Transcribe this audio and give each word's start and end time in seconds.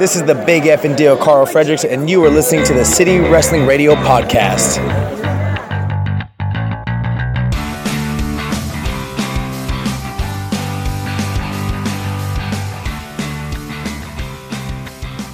This 0.00 0.16
is 0.16 0.22
the 0.22 0.34
Big 0.34 0.66
F 0.66 0.86
and 0.86 0.96
Deal, 0.96 1.14
Carl 1.14 1.44
Fredericks, 1.44 1.84
and 1.84 2.08
you 2.08 2.24
are 2.24 2.30
listening 2.30 2.64
to 2.64 2.72
the 2.72 2.86
City 2.86 3.18
Wrestling 3.18 3.66
Radio 3.66 3.94
Podcast. 3.96 4.78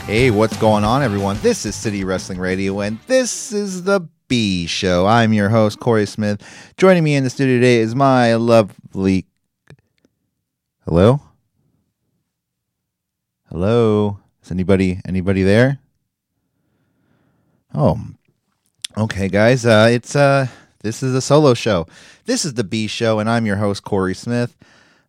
Hey, 0.07 0.33
what's 0.33 0.57
going 0.57 0.83
on, 0.83 1.01
everyone? 1.05 1.39
This 1.43 1.65
is 1.65 1.77
City 1.77 2.03
Wrestling 2.03 2.41
Radio, 2.41 2.81
and 2.81 2.99
this 3.07 3.53
is 3.53 3.85
the 3.85 4.01
B 4.27 4.67
Show. 4.67 5.07
I'm 5.07 5.33
your 5.33 5.49
host, 5.49 5.79
Corey 5.79 6.07
Smith. 6.07 6.43
Joining 6.77 7.05
me 7.05 7.15
in 7.15 7.23
the 7.23 7.31
studio 7.31 7.59
today 7.59 7.77
is 7.77 7.95
my 7.95 8.35
lovely. 8.35 9.27
Hello? 10.85 11.21
Hello? 13.49 14.19
Is 14.47 14.53
anybody 14.53 15.01
anybody 15.05 15.43
there? 15.43 15.81
Oh, 17.75 17.99
okay, 18.97 19.29
guys. 19.29 19.67
Uh, 19.67 19.89
it's 19.91 20.15
uh, 20.15 20.47
this 20.83 21.03
is 21.03 21.17
a 21.17 21.21
solo 21.21 21.53
show. 21.53 21.89
This 22.27 22.45
is 22.45 22.55
the 22.55 22.63
B 22.63 22.87
Show, 22.87 23.19
and 23.19 23.29
I'm 23.29 23.45
your 23.45 23.57
host, 23.57 23.83
Corey 23.83 24.15
Smith. 24.15 24.57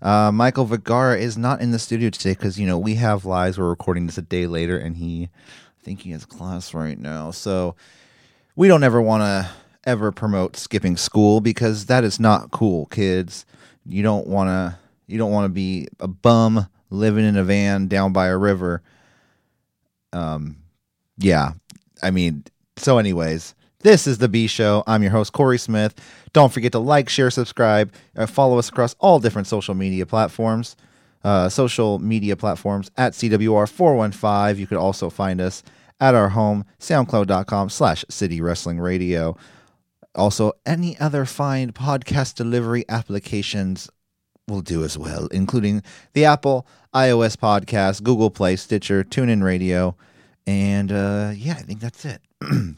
Uh, 0.02 0.32
Michael 0.32 0.66
Vergara 0.66 1.20
is 1.20 1.38
not 1.38 1.62
in 1.62 1.70
the 1.70 1.78
studio 1.78 2.10
today 2.10 2.32
because 2.32 2.60
you 2.60 2.66
know 2.66 2.80
we 2.80 2.96
have 2.96 3.26
lives. 3.26 3.60
We're 3.60 3.70
recording 3.70 4.08
this 4.08 4.18
a 4.18 4.24
day 4.24 4.48
later, 4.48 4.76
and 4.76 4.98
he, 4.98 5.26
I 5.26 5.84
think 5.84 6.02
he 6.02 6.10
has 6.14 6.26
class 6.26 6.74
right 6.74 6.98
now. 6.98 7.30
So 7.30 7.76
we 8.56 8.68
don't 8.68 8.84
ever 8.84 9.00
want 9.00 9.22
to 9.22 9.52
ever 9.86 10.12
promote 10.12 10.58
skipping 10.58 10.98
school 10.98 11.42
because 11.42 11.86
that 11.86 12.04
is 12.04 12.20
not 12.20 12.50
cool, 12.50 12.88
kids. 12.88 13.46
You 13.86 14.02
don't 14.02 14.26
want 14.26 14.48
to. 14.48 14.80
You 15.06 15.20
don't 15.20 15.32
want 15.32 15.46
to 15.46 15.50
be 15.50 15.90
a 16.00 16.08
bum 16.08 16.70
living 16.90 17.24
in 17.24 17.38
a 17.38 17.44
van 17.44 17.88
down 17.88 18.14
by 18.14 18.30
a 18.30 18.38
river. 18.38 18.82
Um, 20.18 20.58
yeah. 21.18 21.52
I 22.02 22.12
mean, 22.12 22.44
so 22.76 22.98
anyways, 22.98 23.56
this 23.82 24.08
is 24.08 24.18
the 24.18 24.28
B 24.28 24.48
Show. 24.48 24.84
I'm 24.88 25.04
your 25.04 25.12
host, 25.12 25.34
Corey 25.34 25.60
Smith. 25.60 25.94
Don't 26.34 26.52
forget 26.52 26.72
to 26.72 26.80
like, 26.80 27.10
share, 27.10 27.30
subscribe, 27.30 27.94
uh, 28.16 28.26
follow 28.26 28.58
us 28.58 28.70
across 28.70 28.96
all 29.00 29.20
different 29.20 29.48
social 29.48 29.76
media 29.76 30.06
platforms. 30.06 30.76
Uh, 31.24 31.50
social 31.50 32.00
media 32.00 32.36
platforms 32.36 32.90
at 32.96 33.14
CWR415. 33.14 34.58
You 34.58 34.68
could 34.68 34.78
also 34.78 35.10
find 35.10 35.42
us 35.42 35.64
at 36.00 36.16
our 36.16 36.30
home, 36.30 36.64
soundcloud.com 36.80 37.70
slash 37.70 38.06
city 38.10 38.40
wrestling 38.40 38.80
radio. 38.80 39.36
Also, 40.16 40.54
any 40.66 40.98
other 41.00 41.26
fine 41.26 41.72
podcast 41.74 42.36
delivery 42.36 42.86
applications 42.88 43.90
will 44.48 44.62
do 44.62 44.86
as 44.86 44.98
well, 44.98 45.28
including 45.28 45.84
the 46.14 46.24
Apple 46.24 46.66
iOS 46.94 47.36
podcast, 47.36 48.02
Google 48.02 48.32
Play, 48.32 48.56
Stitcher, 48.56 49.04
TuneIn 49.04 49.44
Radio, 49.44 49.98
and 50.46 50.90
uh, 50.90 51.32
yeah, 51.36 51.54
I 51.54 51.62
think 51.64 51.82
that's 51.82 52.06
it. 52.06 52.22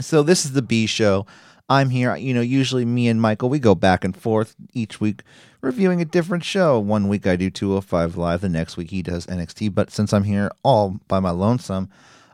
so 0.00 0.24
this 0.24 0.44
is 0.44 0.52
the 0.52 0.62
B 0.62 0.86
show. 0.86 1.24
I'm 1.68 1.90
here. 1.90 2.16
You 2.16 2.34
know, 2.34 2.40
usually 2.40 2.84
me 2.84 3.06
and 3.06 3.22
Michael 3.22 3.48
we 3.48 3.60
go 3.60 3.76
back 3.76 4.02
and 4.02 4.16
forth 4.16 4.56
each 4.72 5.00
week 5.00 5.22
reviewing 5.60 6.00
a 6.00 6.04
different 6.04 6.42
show. 6.42 6.80
One 6.80 7.06
week 7.06 7.28
I 7.28 7.36
do 7.36 7.48
205 7.48 8.16
live, 8.16 8.40
the 8.40 8.48
next 8.48 8.76
week 8.76 8.90
he 8.90 9.02
does 9.02 9.26
NXT. 9.26 9.72
But 9.72 9.92
since 9.92 10.12
I'm 10.12 10.24
here 10.24 10.50
all 10.64 10.98
by 11.06 11.20
my 11.20 11.30
lonesome, 11.30 11.90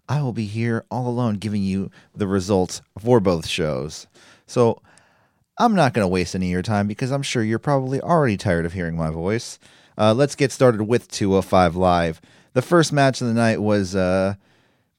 I 0.09 0.23
will 0.23 0.33
be 0.33 0.47
here 0.47 0.87
all 0.91 1.07
alone 1.07 1.35
giving 1.35 1.63
you 1.63 1.91
the 2.17 2.27
results 2.27 2.81
for 2.99 3.21
both 3.21 3.47
shows. 3.47 4.07
So 4.47 4.81
I'm 5.59 5.75
not 5.75 5.95
going 5.95 6.05
to 6.05 6.09
waste 6.09 6.35
any 6.35 6.47
of 6.47 6.53
your 6.53 6.63
time 6.63 6.87
because 6.89 7.13
I'm 7.13 7.23
sure 7.23 7.43
you're 7.43 7.59
probably 7.59 8.01
already 8.01 8.37
tired 8.37 8.67
of 8.67 8.73
hearing 8.73 8.97
my 8.97 9.11
voice. 9.11 9.59
Uh, 9.97 10.13
let's 10.13 10.35
get 10.35 10.51
started 10.51 10.83
with 10.83 11.09
205 11.11 11.77
Live. 11.77 12.21
The 12.55 12.63
first 12.63 12.93
match 12.93 13.21
of 13.21 13.29
the 13.29 13.35
night 13.35 13.63
was 13.63 13.95
uh, 13.95 14.35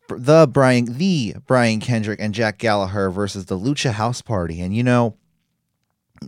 the 0.08 0.48
Brian, 0.50 0.98
the 0.98 1.36
Brian 1.45 1.80
Kendrick 1.80 2.20
and 2.22 2.33
Jack 2.33 2.58
Gallagher 2.58 3.09
versus 3.09 3.45
the 3.45 3.59
Lucha 3.59 3.92
House 3.92 4.22
Party. 4.22 4.61
And 4.61 4.76
you 4.76 4.83
know, 4.83 5.17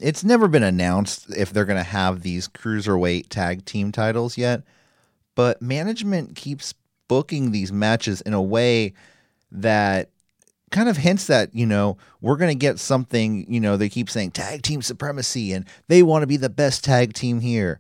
it's 0.02 0.24
never 0.24 0.48
been 0.48 0.64
announced 0.64 1.30
if 1.36 1.54
they're 1.54 1.66
going 1.66 1.78
to 1.78 1.84
have 1.84 2.22
these 2.22 2.50
cruiserweight 2.50 3.30
tag 3.30 3.64
team 3.66 3.92
titles 3.92 4.38
yet, 4.38 4.64
but 5.36 5.62
management 5.62 6.36
keeps 6.36 6.74
booking 7.08 7.52
these 7.52 7.72
matches 7.72 8.20
in 8.22 8.34
a 8.34 8.42
way 8.42 8.94
that 9.52 10.10
kind 10.72 10.90
of 10.90 10.98
hints 10.98 11.28
that 11.28 11.54
you 11.54 11.66
know 11.66 11.98
we're 12.22 12.36
going 12.36 12.52
to 12.52 12.60
get 12.60 12.80
something 12.80 13.46
you 13.52 13.60
know 13.60 13.78
they 13.78 13.90
keep 13.90 14.10
saying 14.10 14.32
tag 14.32 14.62
team 14.62 14.82
supremacy 14.82 15.54
and 15.54 15.66
they 15.88 16.04
want 16.04 16.24
to 16.24 16.28
be 16.28 16.38
the 16.38 16.50
best 16.50 16.84
tag 16.84 17.14
team 17.14 17.40
here. 17.40 17.80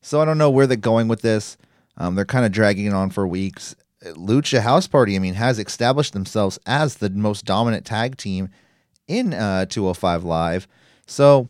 So 0.00 0.20
i 0.20 0.24
don't 0.24 0.38
know 0.38 0.50
where 0.50 0.66
they're 0.66 0.76
going 0.76 1.08
with 1.08 1.22
this. 1.22 1.56
Um, 1.96 2.14
they're 2.14 2.24
kind 2.24 2.46
of 2.46 2.52
dragging 2.52 2.86
it 2.86 2.92
on 2.94 3.10
for 3.10 3.26
weeks. 3.26 3.74
Lucha 4.04 4.60
house 4.60 4.86
party 4.86 5.16
i 5.16 5.18
mean 5.18 5.34
has 5.34 5.58
established 5.58 6.12
themselves 6.12 6.58
as 6.66 6.96
the 6.96 7.10
most 7.10 7.44
dominant 7.44 7.84
tag 7.84 8.16
team 8.16 8.48
in 9.08 9.34
uh, 9.34 9.66
205 9.66 10.24
live. 10.24 10.68
So 11.06 11.48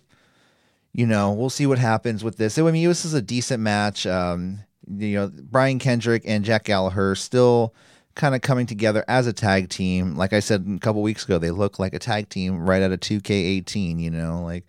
you 0.92 1.06
know 1.06 1.32
we'll 1.32 1.50
see 1.50 1.66
what 1.66 1.78
happens 1.78 2.24
with 2.24 2.36
this. 2.36 2.58
I 2.58 2.62
mean 2.62 2.88
this 2.88 3.04
is 3.04 3.14
a 3.14 3.22
decent 3.22 3.62
match. 3.62 4.06
Um, 4.06 4.60
you 4.90 5.16
know 5.16 5.30
brian 5.42 5.78
kendrick 5.78 6.22
and 6.24 6.44
jack 6.44 6.64
gallagher 6.64 7.14
still 7.14 7.74
kind 8.18 8.34
of 8.34 8.42
coming 8.42 8.66
together 8.66 9.04
as 9.08 9.26
a 9.26 9.32
tag 9.32 9.70
team. 9.70 10.16
Like 10.16 10.34
I 10.34 10.40
said 10.40 10.66
a 10.68 10.78
couple 10.80 11.00
weeks 11.00 11.24
ago, 11.24 11.38
they 11.38 11.52
look 11.52 11.78
like 11.78 11.94
a 11.94 11.98
tag 11.98 12.28
team 12.28 12.58
right 12.58 12.82
out 12.82 12.92
of 12.92 13.00
2K18, 13.00 14.00
you 14.00 14.10
know, 14.10 14.42
like 14.42 14.66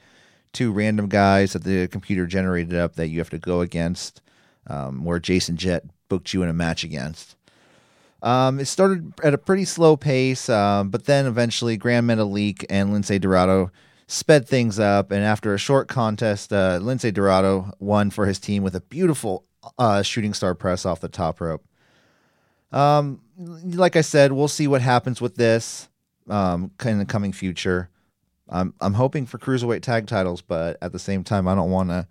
two 0.54 0.72
random 0.72 1.10
guys 1.10 1.54
that 1.54 1.64
the 1.64 1.88
computer 1.88 2.26
generated 2.28 2.76
up 2.76 2.96
that 2.96 3.10
you 3.10 3.20
have 3.20 3.32
to 3.32 3.40
go 3.40 3.62
against, 3.62 4.22
um, 4.68 5.04
where 5.04 5.20
Jason 5.20 5.58
Jett 5.58 5.84
booked 6.08 6.32
you 6.32 6.44
in 6.44 6.50
a 6.50 6.54
match 6.54 6.84
against. 6.84 7.36
Um, 8.22 8.60
it 8.60 8.66
started 8.66 9.14
at 9.24 9.34
a 9.34 9.38
pretty 9.38 9.66
slow 9.66 9.98
pace, 9.98 10.48
um, 10.48 10.90
but 10.90 11.06
then 11.06 11.26
eventually 11.26 11.76
Grand 11.76 12.08
Metalik 12.08 12.66
and 12.70 12.90
Lince 12.90 13.20
Dorado 13.20 13.72
sped 14.08 14.48
things 14.48 14.80
up. 14.80 15.12
And 15.12 15.24
after 15.24 15.54
a 15.54 15.58
short 15.58 15.88
contest, 15.88 16.54
uh, 16.54 16.80
Lince 16.80 17.12
Dorado 17.14 17.74
won 17.80 18.12
for 18.12 18.28
his 18.28 18.38
team 18.38 18.62
with 18.62 18.76
a 18.76 18.82
beautiful 18.82 19.46
uh, 19.78 20.04
shooting 20.04 20.34
star 20.36 20.54
press 20.54 20.86
off 20.86 21.00
the 21.00 21.10
top 21.10 21.42
rope. 21.42 21.64
Um, 22.72 23.22
like 23.38 23.96
I 23.96 24.02
said, 24.02 24.32
we'll 24.32 24.48
see 24.48 24.68
what 24.68 24.82
happens 24.82 25.22
with 25.22 25.36
this 25.36 25.90
um, 26.30 26.72
in 26.86 27.00
the 27.00 27.06
coming 27.06 27.32
future. 27.32 27.90
I'm 28.48 28.74
I'm 28.82 28.96
hoping 28.96 29.26
for 29.26 29.38
cruiserweight 29.38 29.82
tag 29.82 30.08
titles, 30.08 30.42
but 30.42 30.78
at 30.82 30.92
the 30.92 31.00
same 31.00 31.24
time, 31.24 31.48
I 31.48 31.56
don't 31.56 31.72
want 31.72 31.90
to 31.90 32.08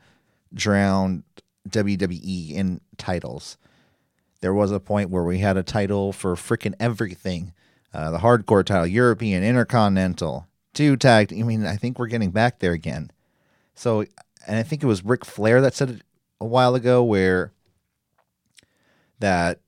drown 0.54 1.24
WWE 1.68 2.52
in 2.52 2.80
titles. 2.96 3.56
There 4.40 4.54
was 4.54 4.70
a 4.70 4.80
point 4.80 5.10
where 5.10 5.24
we 5.24 5.38
had 5.38 5.56
a 5.56 5.62
title 5.62 6.12
for 6.12 6.34
freaking 6.36 6.74
everything. 6.78 7.52
Uh, 7.92 8.10
the 8.10 8.18
hardcore 8.18 8.64
title, 8.64 8.86
European, 8.86 9.42
Intercontinental, 9.42 10.46
two 10.74 10.96
tag. 10.96 11.32
I 11.32 11.42
mean, 11.42 11.66
I 11.66 11.76
think 11.76 11.98
we're 11.98 12.06
getting 12.06 12.30
back 12.30 12.60
there 12.60 12.72
again. 12.72 13.10
So, 13.74 14.04
and 14.46 14.56
I 14.56 14.62
think 14.62 14.82
it 14.82 14.86
was 14.86 15.04
Ric 15.04 15.24
Flair 15.24 15.60
that 15.60 15.74
said 15.74 15.90
it 15.90 16.02
a 16.40 16.44
while 16.44 16.74
ago, 16.74 17.02
where 17.02 17.52
that 19.18 19.60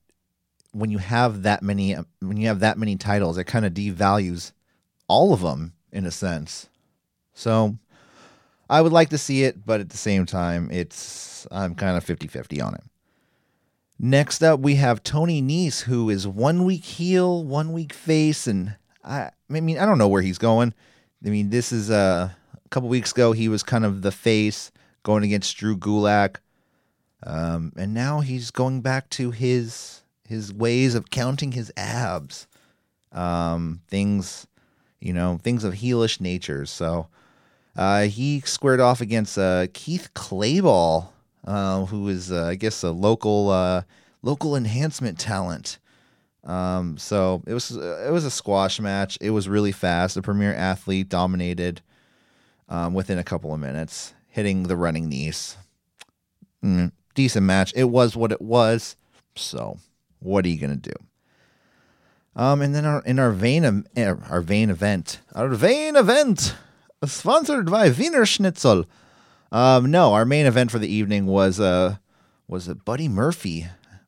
when 0.71 0.89
you 0.89 0.97
have 0.97 1.43
that 1.43 1.63
many 1.63 1.95
when 2.19 2.37
you 2.37 2.47
have 2.47 2.59
that 2.59 2.77
many 2.77 2.95
titles, 2.95 3.37
it 3.37 3.45
kind 3.45 3.65
of 3.65 3.73
devalues 3.73 4.51
all 5.07 5.33
of 5.33 5.41
them 5.41 5.73
in 5.91 6.05
a 6.05 6.11
sense. 6.11 6.69
So 7.33 7.77
I 8.69 8.81
would 8.81 8.93
like 8.93 9.09
to 9.09 9.17
see 9.17 9.43
it, 9.43 9.65
but 9.65 9.81
at 9.81 9.89
the 9.89 9.97
same 9.97 10.25
time, 10.25 10.69
it's 10.71 11.45
I'm 11.51 11.75
kind 11.75 11.97
of 11.97 12.05
50-50 12.05 12.65
on 12.65 12.75
it. 12.75 12.83
Next 13.99 14.41
up, 14.41 14.59
we 14.59 14.75
have 14.75 15.03
Tony 15.03 15.41
Nese, 15.41 15.81
who 15.81 16.09
is 16.09 16.27
one 16.27 16.63
week 16.63 16.83
heel, 16.83 17.43
one 17.43 17.71
week 17.71 17.93
face, 17.93 18.47
and 18.47 18.75
I, 19.03 19.29
I 19.49 19.59
mean, 19.59 19.77
I 19.77 19.85
don't 19.85 19.97
know 19.97 20.07
where 20.07 20.21
he's 20.21 20.39
going. 20.39 20.73
I 21.23 21.29
mean, 21.29 21.49
this 21.49 21.71
is 21.71 21.91
uh, 21.91 22.29
a 22.65 22.69
couple 22.69 22.89
weeks 22.89 23.11
ago 23.11 23.31
he 23.31 23.47
was 23.47 23.61
kind 23.61 23.85
of 23.85 24.01
the 24.01 24.11
face 24.11 24.71
going 25.03 25.23
against 25.23 25.55
Drew 25.57 25.77
Gulak, 25.77 26.37
um, 27.23 27.73
and 27.75 27.93
now 27.93 28.21
he's 28.21 28.49
going 28.49 28.81
back 28.81 29.09
to 29.11 29.29
his 29.31 30.00
his 30.31 30.53
ways 30.53 30.95
of 30.95 31.09
counting 31.09 31.51
his 31.51 31.71
abs, 31.75 32.47
um, 33.11 33.81
things, 33.89 34.47
you 35.01 35.11
know, 35.11 35.37
things 35.43 35.65
of 35.65 35.73
heelish 35.73 36.21
nature. 36.21 36.65
So 36.65 37.07
uh, 37.75 38.03
he 38.03 38.39
squared 38.39 38.79
off 38.79 39.01
against 39.01 39.37
uh, 39.37 39.67
Keith 39.73 40.09
Clayball, 40.15 41.09
uh, 41.45 41.85
who 41.85 42.07
is, 42.07 42.31
uh, 42.31 42.45
I 42.45 42.55
guess, 42.55 42.81
a 42.81 42.91
local 42.91 43.49
uh, 43.49 43.83
local 44.21 44.55
enhancement 44.55 45.19
talent. 45.19 45.79
Um, 46.45 46.97
so 46.97 47.43
it 47.45 47.53
was 47.53 47.71
it 47.71 48.11
was 48.11 48.23
a 48.23 48.31
squash 48.31 48.79
match. 48.79 49.17
It 49.19 49.31
was 49.31 49.49
really 49.49 49.73
fast. 49.73 50.15
The 50.15 50.21
premier 50.21 50.53
athlete 50.53 51.09
dominated 51.09 51.81
um, 52.69 52.93
within 52.93 53.19
a 53.19 53.23
couple 53.23 53.53
of 53.53 53.59
minutes, 53.59 54.13
hitting 54.29 54.63
the 54.63 54.77
running 54.77 55.09
knees. 55.09 55.57
Mm, 56.63 56.93
decent 57.15 57.45
match. 57.45 57.73
It 57.75 57.89
was 57.89 58.15
what 58.15 58.31
it 58.31 58.41
was. 58.41 58.95
So 59.35 59.77
what 60.21 60.45
are 60.45 60.49
you 60.49 60.59
gonna 60.59 60.75
do? 60.75 60.93
Um, 62.35 62.61
and 62.61 62.73
then 62.73 62.85
our, 62.85 63.01
in 63.01 63.19
our 63.19 63.31
vein 63.31 63.85
eh, 63.95 64.13
our 64.29 64.41
vein 64.41 64.69
event, 64.69 65.19
our 65.35 65.49
vein 65.49 65.95
event, 65.95 66.55
sponsored 67.05 67.69
by 67.69 67.89
Wiener 67.89 68.25
Schnitzel. 68.25 68.85
Um, 69.51 69.91
no, 69.91 70.13
our 70.13 70.23
main 70.23 70.45
event 70.45 70.71
for 70.71 70.79
the 70.79 70.91
evening 70.91 71.25
was 71.25 71.59
uh 71.59 71.97
was 72.47 72.67
Buddy 72.67 73.07
Murphy 73.07 73.67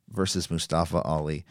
versus 0.10 0.52
Mustafa 0.52 1.02
Ali, 1.02 1.44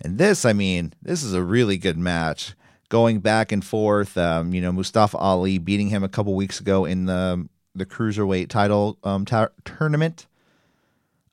And 0.00 0.18
this, 0.18 0.44
I 0.44 0.52
mean, 0.52 0.92
this 1.02 1.22
is 1.22 1.32
a 1.32 1.42
really 1.42 1.78
good 1.78 1.96
match. 1.98 2.54
Going 2.88 3.20
back 3.20 3.52
and 3.52 3.64
forth, 3.64 4.18
um, 4.18 4.52
you 4.52 4.60
know, 4.60 4.72
Mustafa 4.72 5.16
Ali 5.16 5.58
beating 5.58 5.88
him 5.88 6.02
a 6.02 6.08
couple 6.08 6.34
weeks 6.34 6.60
ago 6.60 6.84
in 6.84 7.06
the 7.06 7.48
the 7.74 7.86
cruiserweight 7.86 8.48
title 8.48 8.98
um, 9.04 9.24
tournament. 9.64 10.26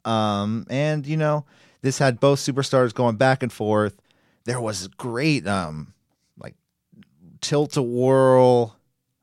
Um, 0.05 0.65
and 0.69 1.05
you 1.05 1.17
know, 1.17 1.45
this 1.81 1.99
had 1.99 2.19
both 2.19 2.39
superstars 2.39 2.93
going 2.93 3.15
back 3.15 3.43
and 3.43 3.51
forth. 3.51 4.01
There 4.45 4.61
was 4.61 4.87
great 4.87 5.47
um, 5.47 5.93
like 6.37 6.55
tilt 7.41 7.77
a 7.77 7.81
whirl 7.81 8.77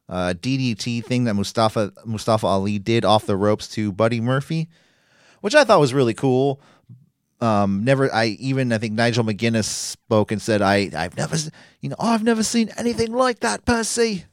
uh, 0.08 0.34
DDT 0.36 1.04
thing 1.04 1.24
that 1.24 1.34
Mustafa 1.34 1.92
Mustafa 2.04 2.46
Ali 2.46 2.78
did 2.78 3.04
off 3.04 3.26
the 3.26 3.36
ropes 3.36 3.68
to 3.68 3.92
Buddy 3.92 4.20
Murphy, 4.20 4.68
which 5.40 5.54
I 5.54 5.64
thought 5.64 5.80
was 5.80 5.94
really 5.94 6.14
cool. 6.14 6.60
Um, 7.40 7.84
never, 7.84 8.12
I 8.14 8.26
even 8.38 8.72
I 8.72 8.78
think 8.78 8.94
Nigel 8.94 9.24
McGuinness 9.24 9.64
spoke 9.64 10.30
and 10.30 10.40
said, 10.40 10.62
"I 10.62 10.90
I've 10.96 11.16
never, 11.16 11.36
you 11.80 11.88
know, 11.88 11.96
I've 11.98 12.22
never 12.22 12.42
seen 12.42 12.70
anything 12.76 13.12
like 13.12 13.40
that, 13.40 13.64
Percy." 13.64 14.24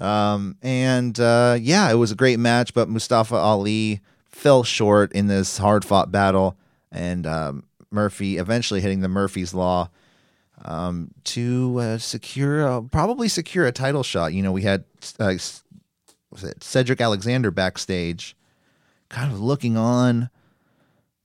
Um, 0.00 0.56
and 0.62 1.18
uh, 1.18 1.56
yeah, 1.60 1.90
it 1.90 1.96
was 1.96 2.12
a 2.12 2.16
great 2.16 2.38
match, 2.38 2.72
but 2.74 2.88
Mustafa 2.88 3.34
Ali 3.34 4.00
fell 4.26 4.62
short 4.62 5.12
in 5.12 5.26
this 5.26 5.58
hard 5.58 5.84
fought 5.84 6.12
battle, 6.12 6.56
and 6.90 7.26
um, 7.26 7.64
Murphy 7.90 8.38
eventually 8.38 8.80
hitting 8.80 9.00
the 9.00 9.08
Murphy's 9.08 9.54
Law 9.54 9.90
um, 10.64 11.10
to 11.24 11.78
uh, 11.80 11.98
secure, 11.98 12.66
a, 12.66 12.82
probably 12.82 13.28
secure 13.28 13.66
a 13.66 13.72
title 13.72 14.02
shot. 14.02 14.32
You 14.32 14.42
know, 14.42 14.52
we 14.52 14.62
had 14.62 14.84
uh, 15.18 15.34
was 16.30 16.44
it 16.44 16.62
Cedric 16.62 17.00
Alexander 17.00 17.50
backstage, 17.50 18.36
kind 19.08 19.32
of 19.32 19.40
looking 19.40 19.76
on 19.76 20.30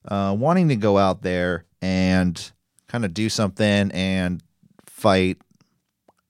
uh, 0.07 0.36
wanting 0.38 0.69
to 0.69 0.75
go 0.75 0.98
out 0.98 1.21
there 1.21 1.66
and 1.81 2.51
kind 2.88 3.06
of 3.06 3.13
do 3.13 3.30
something 3.30 3.92
and 3.92 4.44
fight 4.86 5.38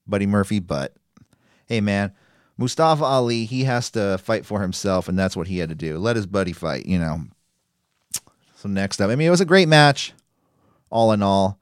Buddy 0.07 0.25
Murphy, 0.25 0.59
but 0.59 0.95
hey, 1.65 1.81
man, 1.81 2.11
Mustafa 2.57 3.03
Ali, 3.03 3.45
he 3.45 3.63
has 3.63 3.89
to 3.91 4.17
fight 4.17 4.45
for 4.45 4.61
himself, 4.61 5.07
and 5.07 5.17
that's 5.17 5.35
what 5.35 5.47
he 5.47 5.57
had 5.57 5.69
to 5.69 5.75
do. 5.75 5.97
Let 5.97 6.15
his 6.15 6.25
buddy 6.25 6.53
fight, 6.53 6.85
you 6.85 6.99
know. 6.99 7.21
So 8.63 8.69
next 8.69 9.01
up, 9.01 9.09
I 9.09 9.17
mean, 9.17 9.27
it 9.27 9.31
was 9.31 9.41
a 9.41 9.45
great 9.45 9.67
match, 9.67 10.13
all 10.89 11.11
in 11.11 11.21
all. 11.21 11.59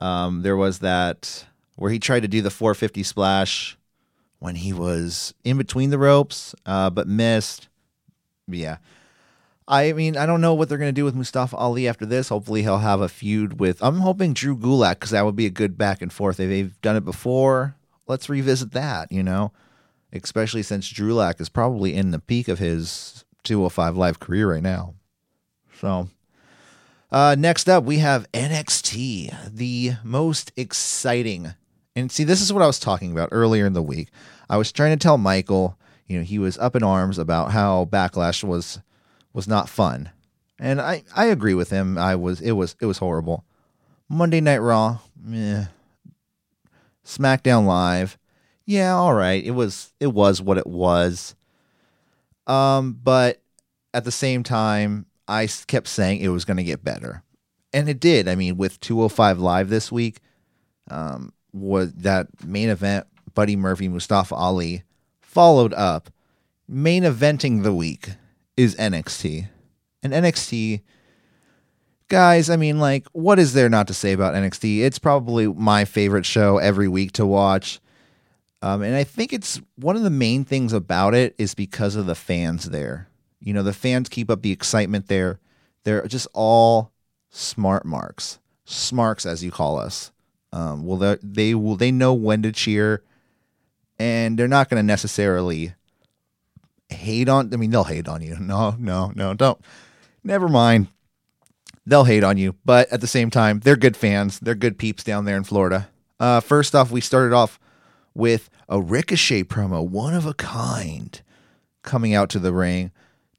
Um, 0.00 0.42
there 0.42 0.56
was 0.56 0.80
that 0.80 1.46
where 1.76 1.92
he 1.92 2.00
tried 2.00 2.22
to 2.22 2.28
do 2.28 2.42
the 2.42 2.50
450 2.50 3.04
splash 3.04 3.78
when 4.40 4.56
he 4.56 4.72
was 4.72 5.34
in 5.44 5.56
between 5.56 5.90
the 5.90 5.98
ropes, 5.98 6.52
uh, 6.66 6.90
but 6.90 7.06
missed. 7.06 7.68
Yeah, 8.48 8.78
I 9.68 9.92
mean, 9.92 10.16
I 10.16 10.26
don't 10.26 10.40
know 10.40 10.52
what 10.52 10.68
they're 10.68 10.78
going 10.78 10.88
to 10.88 11.00
do 11.00 11.04
with 11.04 11.14
Mustafa 11.14 11.56
Ali 11.56 11.86
after 11.86 12.04
this. 12.04 12.30
Hopefully, 12.30 12.62
he'll 12.62 12.78
have 12.78 13.00
a 13.00 13.08
feud 13.08 13.60
with. 13.60 13.80
I'm 13.80 14.00
hoping 14.00 14.32
Drew 14.32 14.56
Gulak 14.56 14.94
because 14.94 15.10
that 15.10 15.24
would 15.24 15.36
be 15.36 15.46
a 15.46 15.50
good 15.50 15.78
back 15.78 16.02
and 16.02 16.12
forth. 16.12 16.38
They've 16.38 16.74
done 16.80 16.96
it 16.96 17.04
before. 17.04 17.76
Let's 18.08 18.28
revisit 18.28 18.72
that. 18.72 19.12
You 19.12 19.22
know, 19.22 19.52
especially 20.12 20.64
since 20.64 20.90
Drew 20.90 21.14
Gulak 21.14 21.40
is 21.40 21.48
probably 21.48 21.94
in 21.94 22.10
the 22.10 22.18
peak 22.18 22.48
of 22.48 22.58
his 22.58 23.24
205 23.44 23.96
live 23.96 24.18
career 24.18 24.50
right 24.50 24.60
now. 24.60 24.94
So, 25.80 26.08
uh, 27.12 27.36
next 27.38 27.68
up 27.68 27.84
we 27.84 27.98
have 27.98 28.30
NXT, 28.32 29.54
the 29.54 29.92
most 30.02 30.50
exciting. 30.56 31.54
And 31.94 32.10
see, 32.10 32.24
this 32.24 32.40
is 32.40 32.52
what 32.52 32.62
I 32.62 32.66
was 32.66 32.80
talking 32.80 33.12
about 33.12 33.28
earlier 33.30 33.66
in 33.66 33.74
the 33.74 33.82
week. 33.82 34.08
I 34.50 34.56
was 34.56 34.72
trying 34.72 34.98
to 34.98 35.02
tell 35.02 35.18
Michael, 35.18 35.78
you 36.06 36.18
know, 36.18 36.24
he 36.24 36.38
was 36.38 36.58
up 36.58 36.74
in 36.74 36.82
arms 36.82 37.18
about 37.18 37.52
how 37.52 37.84
Backlash 37.84 38.42
was 38.42 38.80
was 39.32 39.46
not 39.46 39.68
fun. 39.68 40.10
And 40.58 40.80
I, 40.80 41.04
I 41.14 41.26
agree 41.26 41.54
with 41.54 41.70
him. 41.70 41.96
I 41.98 42.16
was 42.16 42.40
it 42.40 42.52
was 42.52 42.74
it 42.80 42.86
was 42.86 42.98
horrible. 42.98 43.44
Monday 44.08 44.40
Night 44.40 44.58
Raw. 44.58 44.98
SmackDown 47.04 47.66
Live, 47.66 48.18
yeah, 48.64 48.94
all 48.94 49.14
right. 49.14 49.42
It 49.42 49.52
was 49.52 49.92
it 50.00 50.08
was 50.08 50.40
what 50.40 50.58
it 50.58 50.66
was. 50.66 51.34
Um, 52.46 52.98
but 53.02 53.40
at 53.94 54.04
the 54.04 54.12
same 54.12 54.42
time, 54.42 55.06
I 55.32 55.48
kept 55.66 55.88
saying 55.88 56.20
it 56.20 56.28
was 56.28 56.44
going 56.44 56.58
to 56.58 56.64
get 56.64 56.84
better, 56.84 57.22
and 57.72 57.88
it 57.88 58.00
did. 58.00 58.28
I 58.28 58.34
mean, 58.34 58.56
with 58.56 58.80
205 58.80 59.38
Live 59.38 59.68
this 59.68 59.90
week, 59.90 60.20
um, 60.90 61.32
was 61.52 61.92
that 61.94 62.28
main 62.44 62.68
event? 62.68 63.06
Buddy 63.34 63.56
Murphy, 63.56 63.88
Mustafa 63.88 64.34
Ali, 64.34 64.82
followed 65.20 65.72
up 65.72 66.10
main 66.68 67.02
eventing 67.02 67.62
the 67.62 67.74
week 67.74 68.10
is 68.56 68.74
NXT. 68.76 69.48
And 70.02 70.12
NXT, 70.12 70.82
guys, 72.08 72.50
I 72.50 72.56
mean, 72.56 72.78
like, 72.78 73.06
what 73.12 73.38
is 73.38 73.52
there 73.52 73.68
not 73.68 73.86
to 73.88 73.94
say 73.94 74.12
about 74.12 74.34
NXT? 74.34 74.80
It's 74.80 74.98
probably 74.98 75.46
my 75.46 75.84
favorite 75.84 76.26
show 76.26 76.58
every 76.58 76.88
week 76.88 77.12
to 77.12 77.26
watch. 77.26 77.80
Um, 78.62 78.82
and 78.82 78.94
I 78.94 79.04
think 79.04 79.32
it's 79.32 79.60
one 79.76 79.96
of 79.96 80.02
the 80.02 80.10
main 80.10 80.44
things 80.44 80.72
about 80.72 81.14
it 81.14 81.34
is 81.36 81.54
because 81.54 81.96
of 81.96 82.06
the 82.06 82.14
fans 82.14 82.70
there. 82.70 83.08
You 83.42 83.52
know, 83.52 83.62
the 83.62 83.72
fans 83.72 84.08
keep 84.08 84.30
up 84.30 84.42
the 84.42 84.52
excitement 84.52 85.08
there. 85.08 85.40
They're 85.84 86.06
just 86.06 86.28
all 86.32 86.92
smart 87.30 87.84
marks, 87.84 88.38
smarks 88.64 89.26
as 89.26 89.42
you 89.42 89.50
call 89.50 89.78
us. 89.78 90.12
Um, 90.52 90.84
well, 90.84 91.16
they 91.22 91.54
will 91.54 91.76
they 91.76 91.90
know 91.90 92.14
when 92.14 92.42
to 92.42 92.52
cheer, 92.52 93.02
and 93.98 94.38
they're 94.38 94.48
not 94.48 94.68
going 94.68 94.78
to 94.78 94.86
necessarily 94.86 95.74
hate 96.88 97.28
on. 97.28 97.52
I 97.52 97.56
mean, 97.56 97.70
they'll 97.70 97.84
hate 97.84 98.08
on 98.08 98.22
you. 98.22 98.36
No, 98.40 98.76
no, 98.78 99.12
no, 99.14 99.34
don't. 99.34 99.60
Never 100.22 100.48
mind. 100.48 100.88
They'll 101.84 102.04
hate 102.04 102.22
on 102.22 102.36
you, 102.36 102.54
but 102.64 102.88
at 102.92 103.00
the 103.00 103.08
same 103.08 103.28
time, 103.28 103.60
they're 103.60 103.74
good 103.74 103.96
fans. 103.96 104.38
They're 104.38 104.54
good 104.54 104.78
peeps 104.78 105.02
down 105.02 105.24
there 105.24 105.36
in 105.36 105.42
Florida. 105.42 105.88
Uh, 106.20 106.38
first 106.38 106.76
off, 106.76 106.92
we 106.92 107.00
started 107.00 107.34
off 107.34 107.58
with 108.14 108.48
a 108.68 108.80
Ricochet 108.80 109.44
promo, 109.44 109.86
one 109.86 110.14
of 110.14 110.24
a 110.24 110.34
kind, 110.34 111.20
coming 111.82 112.14
out 112.14 112.30
to 112.30 112.38
the 112.38 112.52
ring, 112.52 112.92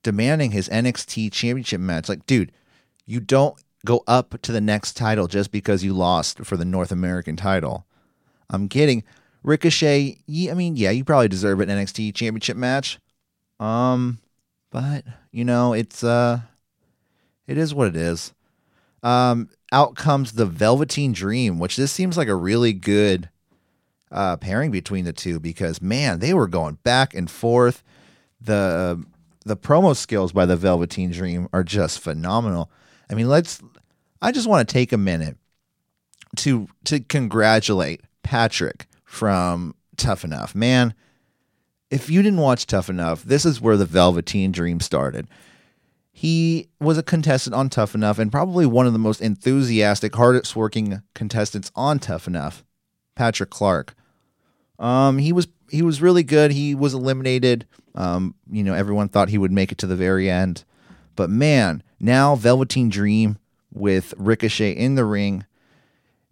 demanding 0.03 0.51
his 0.51 0.69
NXT 0.69 1.31
championship 1.31 1.81
match. 1.81 2.09
Like, 2.09 2.25
dude, 2.25 2.51
you 3.05 3.19
don't 3.19 3.61
go 3.85 4.03
up 4.07 4.41
to 4.41 4.51
the 4.51 4.61
next 4.61 4.95
title 4.95 5.27
just 5.27 5.51
because 5.51 5.83
you 5.83 5.93
lost 5.93 6.39
for 6.39 6.57
the 6.57 6.65
North 6.65 6.91
American 6.91 7.35
title. 7.35 7.85
I'm 8.49 8.69
kidding. 8.69 9.03
Ricochet, 9.43 10.19
I 10.29 10.53
mean, 10.53 10.77
yeah, 10.77 10.91
you 10.91 11.03
probably 11.03 11.27
deserve 11.27 11.59
an 11.59 11.69
NXT 11.69 12.15
championship 12.15 12.55
match, 12.55 12.99
um, 13.59 14.19
but 14.71 15.03
you 15.31 15.43
know, 15.43 15.73
it's 15.73 16.01
uh, 16.01 16.39
it 17.45 17.57
is 17.57 17.73
what 17.73 17.89
it 17.89 17.95
is. 17.97 18.33
Um, 19.01 19.49
out 19.73 19.95
comes 19.95 20.33
the 20.33 20.45
Velveteen 20.45 21.11
Dream, 21.11 21.59
which 21.59 21.75
this 21.75 21.91
seems 21.91 22.15
like 22.15 22.29
a 22.29 22.35
really 22.35 22.71
good 22.71 23.29
uh, 24.13 24.37
pairing 24.37 24.71
between 24.71 25.03
the 25.03 25.11
two 25.11 25.41
because 25.41 25.81
man, 25.81 26.19
they 26.19 26.33
were 26.33 26.47
going 26.47 26.77
back 26.83 27.13
and 27.13 27.29
forth. 27.29 27.83
The 28.39 29.03
the 29.43 29.57
promo 29.57 29.95
skills 29.95 30.31
by 30.31 30.45
the 30.45 30.55
Velveteen 30.55 31.11
Dream 31.11 31.47
are 31.53 31.63
just 31.63 31.99
phenomenal. 31.99 32.71
I 33.09 33.13
mean, 33.13 33.29
let's. 33.29 33.61
I 34.21 34.31
just 34.31 34.47
want 34.47 34.67
to 34.67 34.73
take 34.73 34.91
a 34.91 34.97
minute 34.97 35.37
to 36.37 36.67
to 36.85 36.99
congratulate 36.99 38.01
Patrick 38.23 38.87
from 39.03 39.75
Tough 39.97 40.23
Enough. 40.23 40.55
Man, 40.55 40.93
if 41.91 42.09
you 42.09 42.21
didn't 42.21 42.39
watch 42.39 42.65
Tough 42.65 42.89
Enough, 42.89 43.23
this 43.23 43.45
is 43.45 43.61
where 43.61 43.77
the 43.77 43.85
Velveteen 43.85 44.51
Dream 44.51 44.79
started. 44.79 45.27
He 46.11 46.69
was 46.79 46.97
a 46.97 47.03
contestant 47.03 47.55
on 47.55 47.69
Tough 47.69 47.95
Enough 47.95 48.19
and 48.19 48.31
probably 48.31 48.65
one 48.65 48.87
of 48.87 48.93
the 48.93 48.99
most 48.99 49.19
enthusiastic, 49.19 50.15
hardest 50.15 50.55
working 50.55 51.01
contestants 51.15 51.71
on 51.75 51.99
Tough 51.99 52.27
Enough, 52.27 52.63
Patrick 53.15 53.49
Clark. 53.49 53.95
Um, 54.79 55.17
he 55.17 55.33
was 55.33 55.47
he 55.69 55.81
was 55.81 56.01
really 56.01 56.23
good. 56.23 56.51
He 56.51 56.75
was 56.75 56.93
eliminated. 56.93 57.65
Um, 57.95 58.35
you 58.49 58.63
know, 58.63 58.73
everyone 58.73 59.09
thought 59.09 59.29
he 59.29 59.37
would 59.37 59.51
make 59.51 59.71
it 59.71 59.77
to 59.79 59.87
the 59.87 59.95
very 59.95 60.29
end. 60.29 60.63
But 61.15 61.29
man, 61.29 61.83
now 61.99 62.35
Velveteen 62.35 62.89
Dream 62.89 63.37
with 63.71 64.13
Ricochet 64.17 64.71
in 64.71 64.95
the 64.95 65.05
ring, 65.05 65.45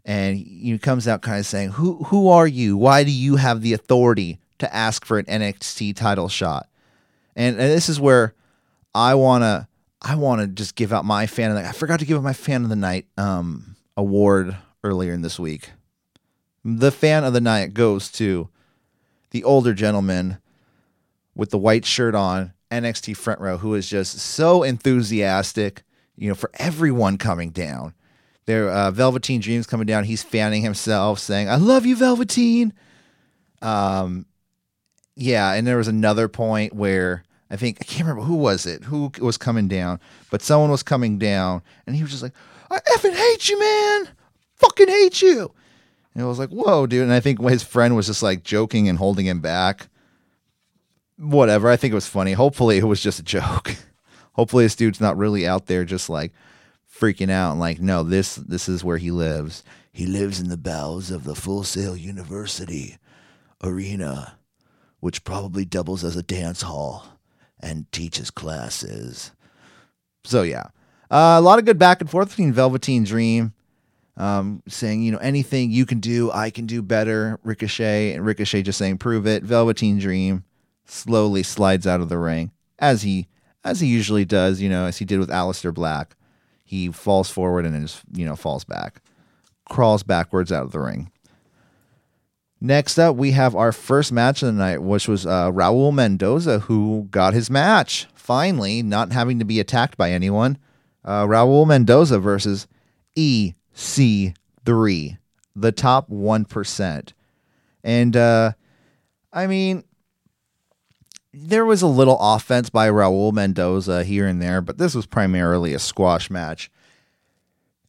and 0.06 0.38
he 0.38 0.78
comes 0.80 1.08
out 1.08 1.22
kind 1.22 1.40
of 1.40 1.46
saying, 1.46 1.70
"Who 1.72 2.04
who 2.06 2.30
are 2.30 2.48
you? 2.48 2.78
Why 2.78 3.04
do 3.04 3.12
you 3.12 3.36
have 3.36 3.62
the 3.62 3.74
authority 3.74 4.40
to 4.62 4.74
ask 4.74 5.06
for 5.06 5.20
an 5.20 5.26
NXT 5.26 5.96
title 5.96 6.30
shot. 6.30 6.70
And, 7.36 7.60
and 7.60 7.70
this 7.70 7.90
is 7.90 8.00
where 8.00 8.34
I 8.96 9.16
want 9.16 9.44
to 9.44 9.68
I 10.02 10.16
want 10.16 10.42
to 10.42 10.48
just 10.48 10.76
give 10.76 10.94
out 10.94 11.04
my 11.04 11.28
fan 11.28 11.52
of 11.52 11.58
the 11.58 11.68
I 11.68 11.74
forgot 11.74 12.00
to 12.00 12.06
give 12.06 12.18
out 12.18 12.24
my 12.24 12.34
fan 12.34 12.64
of 12.64 12.70
the 12.70 12.76
night 12.76 13.06
um, 13.18 13.76
award 13.98 14.56
earlier 14.84 15.14
in 15.14 15.22
this 15.22 15.40
week. 15.40 15.72
The 16.64 16.92
fan 16.92 17.24
of 17.24 17.34
the 17.34 17.42
night 17.42 17.74
goes 17.74 18.12
to 18.14 18.50
the 19.32 19.44
older 19.44 19.74
gentleman 19.74 20.38
with 21.36 21.50
the 21.50 21.58
white 21.58 21.86
shirt 21.86 22.16
on, 22.16 22.54
NXT 22.70 23.18
front 23.18 23.40
row, 23.42 23.58
who 23.58 23.74
is 23.74 23.90
just 23.90 24.18
so 24.20 24.64
enthusiastic, 24.64 25.84
you 26.16 26.30
know, 26.30 26.36
for 26.36 26.52
everyone 26.56 27.18
coming 27.18 27.50
down. 27.50 27.94
There, 28.46 28.70
uh, 28.70 28.92
Velveteen 28.92 29.40
Dreams 29.42 29.68
coming 29.68 29.88
down. 29.88 30.06
He's 30.06 30.24
fanning 30.24 30.62
himself, 30.62 31.20
saying, 31.20 31.50
"I 31.50 31.56
love 31.56 31.86
you, 31.86 31.96
Velveteen." 31.96 32.74
Um, 33.62 34.26
yeah, 35.16 35.54
and 35.54 35.68
there 35.68 35.78
was 35.78 35.88
another 35.88 36.28
point 36.28 36.74
where 36.74 37.24
I 37.50 37.56
think 37.56 37.78
I 37.82 37.84
can't 37.84 38.08
remember 38.08 38.24
who 38.24 38.36
was 38.36 38.66
it, 38.66 38.86
who 38.86 39.12
was 39.20 39.38
coming 39.38 39.68
down, 39.68 40.00
but 40.32 40.42
someone 40.42 40.72
was 40.72 40.84
coming 40.84 41.18
down, 41.20 41.62
and 41.86 41.96
he 41.96 42.02
was 42.02 42.12
just 42.12 42.24
like, 42.24 42.34
"I 42.70 42.80
effing 42.80 43.14
hate 43.14 43.50
you, 43.50 43.60
man! 43.60 44.10
fucking 44.62 44.88
hate 44.88 45.22
you. 45.22 45.54
And 46.14 46.28
was 46.28 46.40
like, 46.40 46.50
whoa, 46.50 46.88
dude. 46.88 47.04
And 47.04 47.14
I 47.14 47.20
think 47.20 47.42
his 47.42 47.64
friend 47.64 47.96
was 47.96 48.08
just 48.08 48.24
like 48.24 48.44
joking 48.44 48.90
and 48.90 48.98
holding 48.98 49.26
him 49.26 49.40
back. 49.40 49.88
Whatever. 51.18 51.70
I 51.70 51.78
think 51.78 51.92
it 51.92 51.96
was 51.96 52.08
funny. 52.08 52.34
Hopefully 52.34 52.78
it 52.78 52.86
was 52.86 53.02
just 53.02 53.20
a 53.20 53.24
joke. 53.24 53.76
Hopefully 54.34 54.66
this 54.66 54.76
dude's 54.76 55.02
not 55.02 55.18
really 55.18 55.48
out 55.48 55.68
there 55.68 55.86
just 55.86 56.10
like 56.10 56.32
freaking 56.94 57.30
out 57.30 57.52
and 57.52 57.60
like, 57.60 57.80
no, 57.80 58.04
this 58.04 58.36
this 58.36 58.68
is 58.70 58.84
where 58.84 58.98
he 58.98 59.12
lives. 59.12 59.64
He 59.92 60.06
lives 60.06 60.40
in 60.40 60.50
the 60.50 60.58
bowels 60.58 61.12
of 61.12 61.26
the 61.26 61.36
Full 61.36 61.64
Sail 61.64 61.98
University 61.98 62.98
arena, 63.62 64.38
which 65.00 65.24
probably 65.24 65.66
doubles 65.66 66.04
as 66.04 66.16
a 66.16 66.24
dance 66.24 66.62
hall 66.62 67.20
and 67.60 67.92
teaches 67.92 68.32
classes. 68.32 69.32
So 70.24 70.44
yeah, 70.44 70.68
uh, 71.10 71.36
a 71.38 71.42
lot 71.42 71.60
of 71.60 71.66
good 71.66 71.78
back 71.78 72.02
and 72.02 72.10
forth 72.10 72.30
between 72.30 72.54
Velveteen 72.54 73.04
Dream, 73.04 73.54
um, 74.18 74.62
saying 74.68 75.02
you 75.04 75.12
know 75.12 75.18
anything 75.20 75.72
you 75.72 75.86
can 75.86 76.00
do, 76.00 76.32
I 76.32 76.50
can 76.50 76.66
do 76.66 76.82
better. 76.82 77.40
Ricochet 77.44 78.14
and 78.14 78.26
Ricochet 78.26 78.64
just 78.64 78.78
saying 78.78 78.98
prove 78.98 79.26
it. 79.26 79.44
Velveteen 79.44 80.00
Dream 80.00 80.44
slowly 80.86 81.44
slides 81.44 81.88
out 81.88 82.02
of 82.02 82.10
the 82.10 82.18
ring 82.18 82.52
as 82.80 83.04
he 83.04 83.28
as 83.64 83.80
he 83.80 83.88
usually 83.88 84.26
does, 84.26 84.62
you 84.62 84.70
know, 84.70 84.86
as 84.86 84.98
he 84.98 85.06
did 85.06 85.20
with 85.20 85.30
Aleister 85.30 85.74
Black. 85.74 86.16
He 86.64 86.90
falls 86.92 87.30
forward 87.30 87.66
and 87.66 87.74
then 87.74 87.82
just 87.84 88.02
you 88.14 88.26
know 88.26 88.36
falls 88.36 88.64
back, 88.64 89.02
crawls 89.70 90.04
backwards 90.04 90.52
out 90.52 90.64
of 90.64 90.72
the 90.72 90.80
ring. 90.80 91.12
Next 92.64 93.00
up, 93.00 93.16
we 93.16 93.32
have 93.32 93.56
our 93.56 93.72
first 93.72 94.12
match 94.12 94.44
of 94.44 94.48
the 94.48 94.54
night, 94.54 94.84
which 94.84 95.08
was 95.08 95.26
uh, 95.26 95.52
Raul 95.52 95.92
Mendoza, 95.92 96.60
who 96.60 97.08
got 97.10 97.34
his 97.34 97.50
match 97.50 98.08
finally, 98.14 98.84
not 98.84 99.12
having 99.12 99.40
to 99.40 99.46
be 99.46 99.60
attacked 99.60 99.98
by 99.98 100.12
anyone. 100.12 100.60
Uh, 101.04 101.26
Raul 101.26 101.66
Mendoza 101.66 102.20
versus 102.20 102.68
EC3, 103.76 105.18
the 105.56 105.72
top 105.72 106.10
1%. 106.10 107.14
And, 107.84 108.16
uh, 108.16 108.52
I 109.34 109.48
mean, 109.48 109.84
there 111.34 111.66
was 111.66 111.82
a 111.82 111.88
little 111.88 112.18
offense 112.20 112.70
by 112.70 112.90
Raul 112.90 113.32
Mendoza 113.32 114.04
here 114.04 114.28
and 114.28 114.42
there, 114.42 114.62
but 114.62 114.78
this 114.78 114.94
was 114.94 115.06
primarily 115.06 115.74
a 115.74 115.80
squash 115.80 116.30
match. 116.30 116.70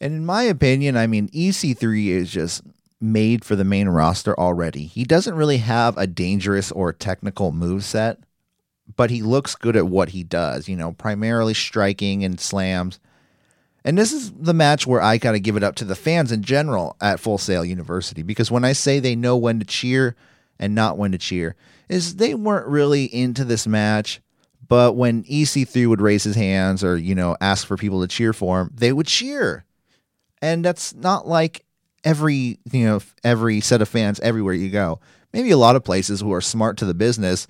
And 0.01 0.15
in 0.15 0.27
my 0.27 0.43
opinion, 0.45 0.97
I 0.97 1.07
mean, 1.07 1.29
EC3 1.29 2.09
is 2.09 2.31
just 2.31 2.62
made 3.01 3.45
for 3.45 3.57
the 3.57 3.65
main 3.65 3.89
roster 3.89 4.39
already. 4.39 4.87
He 4.87 5.05
doesn't 5.05 5.35
really 5.35 5.59
have 5.59 5.99
a 5.99 6.07
dangerous 6.07 6.71
or 6.71 6.93
technical 6.93 7.53
move 7.53 7.85
set, 7.85 8.19
but 8.97 9.11
he 9.11 9.23
looks 9.23 9.57
good 9.57 9.77
at 9.77 9.89
what 9.89 10.11
he 10.11 10.23
does, 10.23 10.69
you 10.69 10.77
know, 10.77 10.93
primarily 10.93 11.55
striking 11.55 12.25
and 12.25 12.41
slams. 12.41 13.01
And 13.85 13.99
this 13.99 14.12
is 14.12 14.33
the 14.33 14.55
match 14.55 14.87
where 14.87 15.01
I 15.03 15.19
got 15.19 15.33
to 15.33 15.41
give 15.41 15.57
it 15.57 15.65
up 15.65 15.75
to 15.77 15.85
the 15.85 15.97
fans 15.97 16.31
in 16.31 16.43
general 16.43 16.97
at 17.01 17.21
Full 17.21 17.39
Sail 17.39 17.65
University 17.65 18.23
because 18.23 18.51
when 18.51 18.65
I 18.65 18.73
say 18.73 19.01
they 19.01 19.17
know 19.17 19.37
when 19.37 19.59
to 19.59 19.65
cheer 19.65 20.15
and 20.59 20.75
not 20.75 20.99
when 20.99 21.12
to 21.12 21.19
cheer, 21.19 21.57
is 21.89 22.17
they 22.17 22.35
weren't 22.35 22.69
really 22.69 23.05
into 23.05 23.45
this 23.45 23.67
match, 23.67 24.21
but 24.69 24.95
when 24.95 25.25
EC3 25.25 25.89
would 25.89 26.01
raise 26.01 26.23
his 26.23 26.37
hands 26.37 26.85
or, 26.85 26.97
you 26.97 27.15
know, 27.15 27.37
ask 27.41 27.67
for 27.67 27.77
people 27.77 28.01
to 28.03 28.09
cheer 28.09 28.33
for 28.33 28.61
him, 28.61 28.71
they 28.73 28.93
would 28.93 29.09
cheer. 29.09 29.65
And 30.41 30.65
that's 30.65 30.95
not 30.95 31.27
like 31.27 31.65
every 32.05 32.59
you 32.73 32.85
know 32.85 33.01
every 33.23 33.61
set 33.61 33.83
of 33.83 33.89
fans 33.89 34.21
everywhere 34.21 34.55
you 34.55 34.71
go. 34.71 35.01
Maybe 35.33 35.51
a 35.51 35.57
lot 35.57 35.77
of 35.77 35.85
places 35.85 36.21
who 36.21 36.33
are 36.33 36.41
smart 36.41 36.77
to 36.79 36.85
the 36.85 36.95
business 36.95 37.47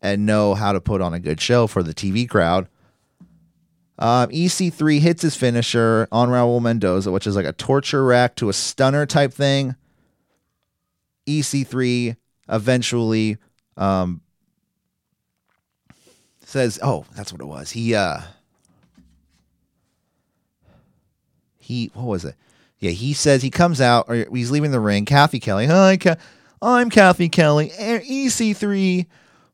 and 0.00 0.26
know 0.26 0.54
how 0.54 0.72
to 0.72 0.80
put 0.80 1.00
on 1.00 1.12
a 1.12 1.20
good 1.20 1.40
show 1.40 1.66
for 1.66 1.82
the 1.82 1.94
TV 1.94 2.28
crowd. 2.28 2.68
Um, 3.98 4.28
EC3 4.30 5.00
hits 5.00 5.22
his 5.22 5.34
finisher 5.34 6.06
on 6.12 6.28
Raul 6.28 6.62
Mendoza, 6.62 7.10
which 7.10 7.26
is 7.26 7.34
like 7.34 7.46
a 7.46 7.52
torture 7.52 8.04
rack 8.04 8.36
to 8.36 8.48
a 8.48 8.52
stunner 8.52 9.06
type 9.06 9.32
thing. 9.32 9.74
EC3 11.26 12.16
eventually 12.48 13.38
um, 13.76 14.20
says, 16.44 16.78
"Oh, 16.82 17.04
that's 17.16 17.32
what 17.32 17.40
it 17.40 17.46
was." 17.46 17.72
He 17.72 17.94
uh, 17.94 18.20
he 21.58 21.90
what 21.94 22.06
was 22.06 22.24
it? 22.24 22.36
Yeah, 22.78 22.92
he 22.92 23.12
says 23.12 23.42
he 23.42 23.50
comes 23.50 23.80
out 23.80 24.06
or 24.08 24.26
he's 24.32 24.52
leaving 24.52 24.70
the 24.70 24.80
ring. 24.80 25.04
Cathy 25.04 25.40
Kelly, 25.40 25.66
hi, 25.66 25.96
Ka- 25.96 26.16
I'm 26.62 26.90
Cathy 26.90 27.28
Kelly, 27.28 27.70
EC3. 27.70 29.06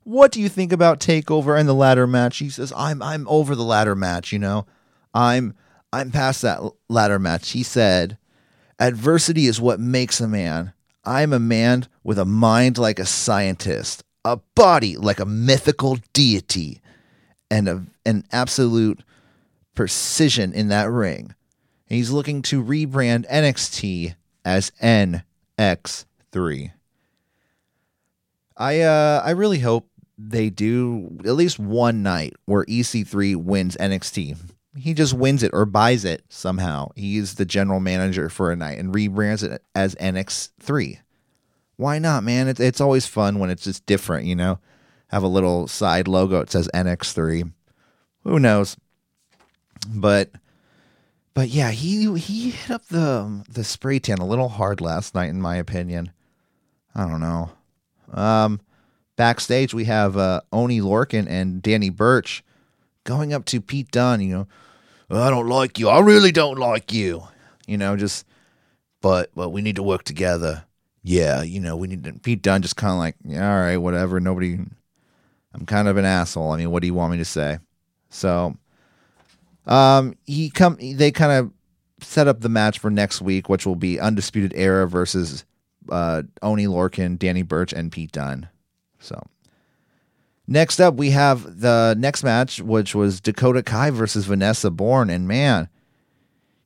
What 0.05 0.31
do 0.31 0.39
you 0.39 0.49
think 0.49 0.71
about 0.71 0.99
Takeover 0.99 1.59
and 1.59 1.67
the 1.67 1.73
ladder 1.73 2.05
match? 2.07 2.37
He 2.37 2.49
says, 2.49 2.71
I'm 2.77 3.01
I'm 3.01 3.27
over 3.27 3.55
the 3.55 3.63
ladder 3.63 3.95
match. 3.95 4.31
You 4.31 4.39
know, 4.39 4.67
I'm 5.13 5.55
I'm 5.91 6.11
past 6.11 6.43
that 6.43 6.61
ladder 6.89 7.19
match. 7.19 7.51
He 7.51 7.63
said, 7.63 8.17
adversity 8.79 9.47
is 9.47 9.59
what 9.59 9.79
makes 9.79 10.21
a 10.21 10.27
man. 10.27 10.73
I'm 11.03 11.33
a 11.33 11.39
man 11.39 11.87
with 12.03 12.19
a 12.19 12.25
mind 12.25 12.77
like 12.77 12.99
a 12.99 13.05
scientist, 13.05 14.03
a 14.23 14.37
body 14.55 14.95
like 14.95 15.19
a 15.19 15.25
mythical 15.25 15.97
deity, 16.13 16.81
and 17.49 17.67
a, 17.67 17.85
an 18.05 18.25
absolute 18.31 19.01
precision 19.75 20.53
in 20.53 20.69
that 20.69 20.89
ring 20.89 21.35
And 21.89 21.97
he's 21.97 22.11
looking 22.11 22.41
to 22.43 22.63
rebrand 22.63 23.27
NXT 23.29 24.15
as 24.45 24.71
NX3. 24.81 26.71
I 28.57 28.79
uh 28.81 29.21
I 29.23 29.31
really 29.31 29.59
hope 29.59 29.89
they 30.17 30.49
do 30.49 31.17
at 31.25 31.35
least 31.35 31.59
one 31.59 32.03
night 32.03 32.33
where 32.45 32.65
EC3 32.65 33.35
wins 33.35 33.75
NXT. 33.77 34.37
He 34.77 34.93
just 34.93 35.13
wins 35.13 35.43
it 35.43 35.51
or 35.53 35.65
buys 35.65 36.03
it 36.03 36.23
somehow. 36.29 36.89
He's 36.95 37.35
the 37.35 37.45
general 37.45 37.79
manager 37.79 38.29
for 38.29 38.51
a 38.51 38.55
night 38.55 38.77
and 38.77 38.93
rebrands 38.93 39.43
it 39.43 39.61
as 39.73 39.95
NX3. 39.95 40.99
Why 41.77 41.99
not, 41.99 42.23
man? 42.23 42.47
It's 42.47 42.59
it's 42.59 42.81
always 42.81 43.05
fun 43.05 43.39
when 43.39 43.49
it's 43.49 43.63
just 43.63 43.85
different, 43.85 44.25
you 44.25 44.35
know. 44.35 44.59
Have 45.09 45.23
a 45.23 45.27
little 45.27 45.67
side 45.67 46.07
logo. 46.07 46.39
It 46.41 46.51
says 46.51 46.69
NX3. 46.73 47.51
Who 48.23 48.39
knows? 48.39 48.77
But 49.87 50.31
but 51.33 51.49
yeah, 51.49 51.71
he 51.71 52.17
he 52.17 52.51
hit 52.51 52.71
up 52.71 52.85
the 52.87 53.43
the 53.49 53.63
spray 53.63 53.99
tan 53.99 54.19
a 54.19 54.25
little 54.25 54.49
hard 54.49 54.81
last 54.81 55.13
night, 55.13 55.29
in 55.29 55.41
my 55.41 55.57
opinion. 55.57 56.11
I 56.95 57.07
don't 57.07 57.19
know. 57.19 57.51
Um, 58.13 58.61
backstage 59.15 59.73
we 59.73 59.85
have 59.85 60.17
uh, 60.17 60.41
Oney 60.51 60.81
Lorcan 60.81 61.27
and 61.27 61.61
Danny 61.61 61.89
Burch 61.89 62.43
going 63.03 63.33
up 63.33 63.45
to 63.45 63.61
Pete 63.61 63.91
Dunne. 63.91 64.21
You 64.21 64.47
know, 65.09 65.23
I 65.23 65.29
don't 65.29 65.47
like 65.47 65.79
you. 65.79 65.89
I 65.89 65.99
really 65.99 66.31
don't 66.31 66.59
like 66.59 66.93
you. 66.93 67.23
You 67.67 67.77
know, 67.77 67.95
just 67.95 68.25
but 69.01 69.29
but 69.35 69.49
we 69.49 69.61
need 69.61 69.77
to 69.77 69.83
work 69.83 70.03
together. 70.03 70.65
Yeah, 71.03 71.43
you 71.43 71.59
know, 71.59 71.75
we 71.75 71.87
need 71.87 72.03
to. 72.03 72.13
Pete 72.13 72.41
Dunne 72.41 72.61
just 72.61 72.75
kind 72.75 72.91
of 72.91 72.97
like, 72.97 73.15
yeah, 73.23 73.51
all 73.51 73.59
right, 73.61 73.77
whatever. 73.77 74.19
Nobody. 74.19 74.59
I'm 75.53 75.65
kind 75.65 75.87
of 75.87 75.95
an 75.97 76.05
asshole. 76.05 76.51
I 76.51 76.57
mean, 76.57 76.71
what 76.71 76.81
do 76.81 76.87
you 76.87 76.93
want 76.93 77.11
me 77.11 77.17
to 77.19 77.25
say? 77.25 77.59
So 78.09 78.57
um, 79.67 80.15
he 80.25 80.49
come. 80.49 80.77
They 80.79 81.11
kind 81.11 81.31
of 81.31 81.51
set 82.01 82.27
up 82.27 82.41
the 82.41 82.49
match 82.49 82.79
for 82.79 82.89
next 82.89 83.21
week, 83.21 83.47
which 83.49 83.65
will 83.65 83.75
be 83.75 83.99
Undisputed 83.99 84.53
Era 84.55 84.87
versus 84.87 85.45
uh, 85.89 86.23
Oney 86.41 86.65
Lorcan, 86.65 87.17
Danny 87.17 87.41
Burch, 87.41 87.73
and 87.73 87.91
Pete 87.91 88.11
Dunne. 88.11 88.49
So 89.05 89.21
next 90.47 90.79
up, 90.79 90.95
we 90.95 91.11
have 91.11 91.61
the 91.61 91.95
next 91.97 92.23
match, 92.23 92.61
which 92.61 92.95
was 92.95 93.21
Dakota 93.21 93.63
Kai 93.63 93.89
versus 93.91 94.25
Vanessa 94.25 94.71
Borne, 94.71 95.09
and 95.09 95.27
man. 95.27 95.69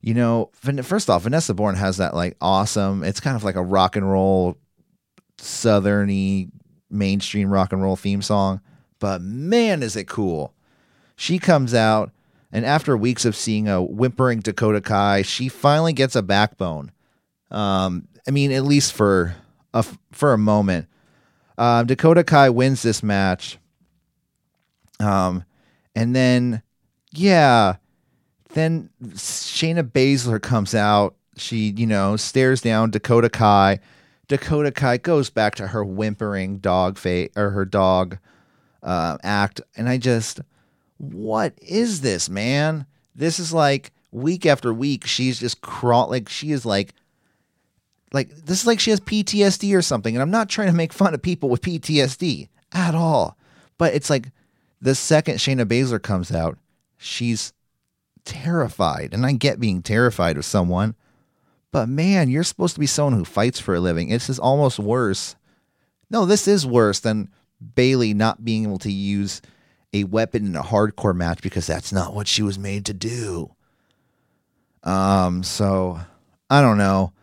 You 0.01 0.13
know, 0.13 0.49
first 0.53 1.09
off, 1.09 1.23
Vanessa 1.23 1.53
Borne 1.53 1.75
has 1.75 1.97
that 1.97 2.15
like 2.15 2.37
awesome. 2.39 3.03
It's 3.03 3.19
kind 3.19 3.35
of 3.35 3.43
like 3.43 3.55
a 3.55 3.61
rock 3.61 3.97
and 3.97 4.09
roll, 4.09 4.57
southerny, 5.37 6.49
mainstream 6.89 7.51
rock 7.51 7.73
and 7.73 7.83
roll 7.83 7.97
theme 7.97 8.21
song. 8.21 8.61
But 8.99 9.21
man, 9.21 9.83
is 9.83 9.97
it 9.97 10.07
cool! 10.07 10.53
She 11.17 11.37
comes 11.37 11.73
out 11.73 12.11
and 12.51 12.65
after 12.65 12.97
weeks 12.97 13.25
of 13.25 13.35
seeing 13.35 13.67
a 13.67 13.81
whimpering 13.81 14.39
Dakota 14.39 14.81
Kai, 14.81 15.21
she 15.21 15.49
finally 15.49 15.93
gets 15.93 16.15
a 16.15 16.23
backbone. 16.23 16.91
Um, 17.51 18.07
I 18.27 18.31
mean, 18.31 18.51
at 18.51 18.63
least 18.63 18.93
for 18.93 19.35
a 19.73 19.85
for 20.11 20.33
a 20.33 20.37
moment. 20.37 20.87
Um, 21.59 21.85
Dakota 21.87 22.23
Kai 22.23 22.49
wins 22.49 22.81
this 22.81 23.03
match. 23.03 23.59
Um, 24.99 25.43
and 25.93 26.15
then, 26.15 26.61
yeah, 27.11 27.75
then 28.53 28.89
Shayna 29.03 29.83
Baszler 29.83 30.41
comes 30.41 30.73
out. 30.73 31.15
She, 31.35 31.73
you 31.77 31.85
know, 31.85 32.15
stares 32.15 32.61
down 32.61 32.91
Dakota 32.91 33.29
Kai. 33.29 33.79
Dakota 34.29 34.71
Kai 34.71 34.97
goes 34.97 35.29
back 35.29 35.55
to 35.55 35.67
her 35.67 35.83
whimpering 35.83 36.59
dog 36.59 36.97
face 36.97 37.29
or 37.35 37.49
her 37.49 37.65
dog 37.65 38.17
uh, 38.81 39.17
act, 39.21 39.59
and 39.75 39.89
I 39.89 39.97
just 39.97 40.39
what 40.97 41.53
is 41.61 42.01
this, 42.01 42.29
man? 42.29 42.85
This 43.15 43.39
is 43.39 43.53
like 43.53 43.91
week 44.11 44.45
after 44.45 44.73
week, 44.73 45.05
she's 45.05 45.39
just 45.39 45.61
crawl 45.61 46.09
like 46.09 46.29
she 46.29 46.51
is 46.51 46.65
like 46.65 46.93
like 48.13 48.29
this 48.29 48.61
is 48.61 48.67
like 48.67 48.79
she 48.79 48.91
has 48.91 48.99
PTSD 48.99 49.75
or 49.75 49.81
something. 49.81 50.15
And 50.15 50.21
I'm 50.21 50.31
not 50.31 50.49
trying 50.49 50.69
to 50.69 50.73
make 50.73 50.93
fun 50.93 51.13
of 51.13 51.21
people 51.21 51.49
with 51.49 51.61
PTSD 51.61 52.49
at 52.71 52.95
all. 52.95 53.37
But 53.77 53.93
it's 53.93 54.09
like 54.09 54.31
the 54.81 54.95
second 54.95 55.35
Shayna 55.35 55.65
Baszler 55.65 56.01
comes 56.01 56.31
out, 56.31 56.57
she's 56.97 57.53
terrified. 58.25 59.13
And 59.13 59.25
I 59.25 59.33
get 59.33 59.59
being 59.59 59.81
terrified 59.81 60.37
of 60.37 60.45
someone, 60.45 60.95
But 61.71 61.87
man, 61.89 62.29
you're 62.29 62.43
supposed 62.43 62.73
to 62.75 62.79
be 62.79 62.87
someone 62.87 63.13
who 63.13 63.25
fights 63.25 63.59
for 63.59 63.75
a 63.75 63.79
living. 63.79 64.09
This 64.09 64.29
is 64.29 64.39
almost 64.39 64.79
worse. 64.79 65.35
No, 66.09 66.25
this 66.25 66.47
is 66.47 66.65
worse 66.65 66.99
than 66.99 67.29
Bayley 67.75 68.13
not 68.13 68.43
being 68.43 68.63
able 68.63 68.79
to 68.79 68.91
use 68.91 69.41
a 69.93 70.03
weapon 70.05 70.45
in 70.45 70.55
a 70.55 70.63
hardcore 70.63 71.15
match 71.15 71.41
because 71.41 71.67
that's 71.67 71.91
not 71.91 72.13
what 72.15 72.27
she 72.27 72.41
was 72.41 72.57
made 72.57 72.85
to 72.85 72.93
do. 72.93 73.51
Um, 74.83 75.43
so 75.43 75.99
I 76.49 76.61
don't 76.61 76.77
know. 76.77 77.13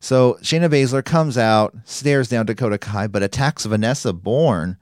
So 0.00 0.38
Shayna 0.42 0.68
Baszler 0.70 1.04
comes 1.04 1.38
out, 1.38 1.74
stares 1.84 2.28
down 2.28 2.46
Dakota 2.46 2.78
Kai, 2.78 3.06
but 3.06 3.22
attacks 3.22 3.64
Vanessa 3.64 4.12
Borne. 4.12 4.76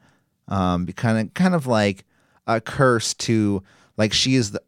Um, 0.47 0.85
kind 0.87 1.27
of, 1.27 1.33
kind 1.33 1.55
of 1.55 1.65
like 1.67 2.05
a 2.45 2.61
curse 2.61 3.13
to, 3.15 3.63
like 3.97 4.13
she 4.13 4.35
is 4.35 4.51
the 4.51 4.61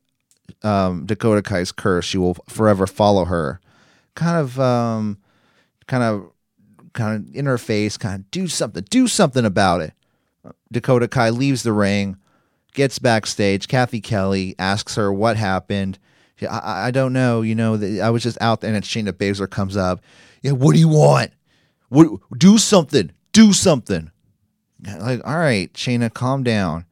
um, 0.68 1.06
Dakota 1.06 1.42
Kai's 1.42 1.72
curse. 1.72 2.06
She 2.06 2.18
will 2.18 2.36
forever 2.48 2.88
follow 2.88 3.26
her. 3.26 3.60
Kind 4.16 4.38
of, 4.38 4.60
um, 4.60 5.18
kind 5.86 6.04
of, 6.04 6.32
kind 6.94 7.28
of 7.28 7.36
in 7.36 7.46
her 7.46 7.58
face. 7.60 7.98
Kind 7.98 8.22
of 8.22 8.32
do 8.32 8.48
something. 8.48 8.84
Do 8.90 9.08
something 9.08 9.46
about 9.46 9.82
it. 9.82 9.94
Dakota 10.72 11.08
Kai 11.08 11.30
leaves 11.30 11.64
the 11.64 11.74
ring, 11.74 12.18
gets 12.74 13.00
backstage. 13.00 13.68
Cathy 13.68 14.02
Kelly 14.02 14.56
asks 14.58 14.96
her 14.96 15.12
what 15.12 15.38
happened. 15.38 16.00
I, 16.42 16.88
I 16.88 16.92
don't 16.92 17.14
know. 17.14 17.42
You 17.42 17.56
know, 17.56 17.76
I 18.02 18.10
was 18.10 18.24
just 18.24 18.38
out 18.42 18.62
there, 18.62 18.74
and 18.74 18.84
Shayna 18.84 19.12
Baszler 19.12 19.50
comes 19.50 19.76
up. 19.76 20.02
Yeah, 20.42 20.52
what 20.52 20.74
do 20.74 20.80
you 20.80 20.90
want? 20.90 21.32
What? 21.90 22.20
Do 22.38 22.58
something. 22.58 23.12
Do 23.32 23.54
something. 23.54 24.12
Like, 25.00 25.22
all 25.26 25.38
right, 25.38 25.74
Shayna, 25.74 26.14
calm 26.14 26.44
down. 26.44 26.86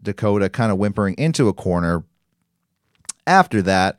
Dakota 0.00 0.48
kind 0.48 0.70
of 0.70 0.78
whimpering 0.78 1.14
into 1.18 1.48
a 1.48 1.52
corner. 1.52 2.04
After 3.26 3.62
that, 3.62 3.98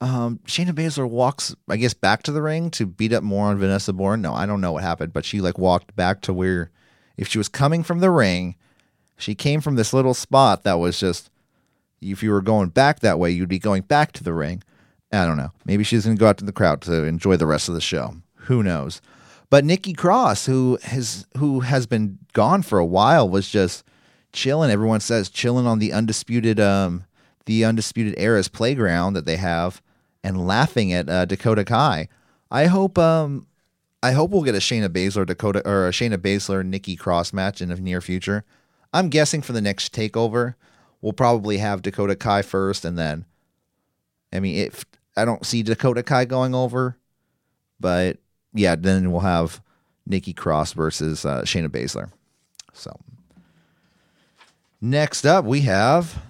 um, 0.00 0.40
Shayna 0.46 0.72
Baszler 0.72 1.08
walks, 1.08 1.54
I 1.68 1.76
guess, 1.76 1.94
back 1.94 2.24
to 2.24 2.32
the 2.32 2.42
ring 2.42 2.70
to 2.72 2.86
beat 2.86 3.12
up 3.12 3.22
more 3.22 3.46
on 3.46 3.58
Vanessa 3.58 3.92
Borne. 3.92 4.20
No, 4.20 4.34
I 4.34 4.46
don't 4.46 4.60
know 4.60 4.72
what 4.72 4.82
happened, 4.82 5.12
but 5.12 5.24
she 5.24 5.40
like 5.40 5.58
walked 5.58 5.94
back 5.94 6.20
to 6.22 6.32
where, 6.34 6.70
if 7.16 7.28
she 7.28 7.38
was 7.38 7.48
coming 7.48 7.84
from 7.84 8.00
the 8.00 8.10
ring, 8.10 8.56
she 9.16 9.36
came 9.36 9.60
from 9.60 9.76
this 9.76 9.92
little 9.92 10.12
spot 10.12 10.64
that 10.64 10.80
was 10.80 10.98
just, 10.98 11.30
if 12.02 12.22
you 12.22 12.30
were 12.30 12.42
going 12.42 12.68
back 12.68 13.00
that 13.00 13.18
way, 13.18 13.30
you'd 13.30 13.48
be 13.48 13.58
going 13.58 13.82
back 13.82 14.12
to 14.12 14.24
the 14.24 14.32
ring. 14.32 14.62
I 15.12 15.26
don't 15.26 15.36
know. 15.36 15.52
Maybe 15.64 15.84
she's 15.84 16.04
going 16.04 16.16
to 16.16 16.20
go 16.20 16.28
out 16.28 16.38
to 16.38 16.44
the 16.44 16.52
crowd 16.52 16.80
to 16.82 17.04
enjoy 17.04 17.36
the 17.36 17.46
rest 17.46 17.68
of 17.68 17.74
the 17.74 17.80
show. 17.80 18.16
Who 18.46 18.62
knows? 18.62 19.00
But 19.50 19.64
Nikki 19.64 19.92
Cross, 19.92 20.46
who 20.46 20.78
has 20.82 21.26
who 21.36 21.60
has 21.60 21.86
been 21.86 22.18
gone 22.32 22.62
for 22.62 22.78
a 22.78 22.86
while, 22.86 23.28
was 23.28 23.50
just 23.50 23.84
chilling. 24.32 24.70
Everyone 24.70 25.00
says 25.00 25.28
chilling 25.28 25.66
on 25.66 25.78
the 25.78 25.92
undisputed 25.92 26.58
um 26.58 27.04
the 27.44 27.64
undisputed 27.64 28.14
era's 28.16 28.48
playground 28.48 29.12
that 29.12 29.26
they 29.26 29.36
have, 29.36 29.82
and 30.24 30.46
laughing 30.46 30.92
at 30.92 31.08
uh, 31.08 31.26
Dakota 31.26 31.64
Kai. 31.64 32.08
I 32.50 32.66
hope 32.66 32.96
um 32.96 33.46
I 34.02 34.12
hope 34.12 34.30
we'll 34.30 34.42
get 34.42 34.54
a 34.54 34.58
Shayna 34.58 34.88
Baszler 34.88 35.26
Dakota 35.26 35.62
or 35.68 35.86
a 35.86 35.90
Shayna 35.90 36.16
Baszler 36.16 36.64
Nikki 36.64 36.96
Cross 36.96 37.34
match 37.34 37.60
in 37.60 37.68
the 37.68 37.76
near 37.76 38.00
future. 38.00 38.44
I'm 38.92 39.10
guessing 39.10 39.42
for 39.42 39.52
the 39.52 39.60
next 39.60 39.94
takeover, 39.94 40.54
we'll 41.02 41.12
probably 41.12 41.58
have 41.58 41.82
Dakota 41.82 42.16
Kai 42.16 42.40
first, 42.40 42.86
and 42.86 42.98
then 42.98 43.26
I 44.32 44.40
mean, 44.40 44.56
if 44.56 44.86
I 45.16 45.24
don't 45.24 45.44
see 45.44 45.62
Dakota 45.62 46.02
Kai 46.02 46.24
going 46.24 46.54
over, 46.54 46.96
but 47.78 48.16
yeah, 48.54 48.76
then 48.76 49.12
we'll 49.12 49.20
have 49.20 49.60
Nikki 50.06 50.32
Cross 50.32 50.72
versus 50.72 51.24
uh, 51.24 51.42
Shayna 51.42 51.68
Baszler. 51.68 52.10
So 52.72 52.98
next 54.80 55.26
up, 55.26 55.44
we 55.44 55.60
have 55.62 56.22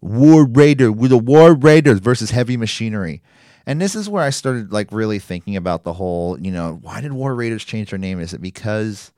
War 0.00 0.46
Raider 0.46 0.90
with 0.90 1.10
the 1.10 1.18
War 1.18 1.54
Raiders 1.54 1.98
versus 1.98 2.30
Heavy 2.30 2.56
Machinery. 2.56 3.22
And 3.66 3.80
this 3.80 3.94
is 3.94 4.08
where 4.08 4.22
I 4.22 4.30
started 4.30 4.72
like 4.72 4.92
really 4.92 5.18
thinking 5.18 5.56
about 5.56 5.84
the 5.84 5.94
whole, 5.94 6.38
you 6.38 6.50
know, 6.50 6.78
why 6.82 7.00
did 7.00 7.12
War 7.12 7.34
Raiders 7.34 7.64
change 7.64 7.90
their 7.90 7.98
name? 7.98 8.20
Is 8.20 8.34
it 8.34 8.42
because 8.42 9.12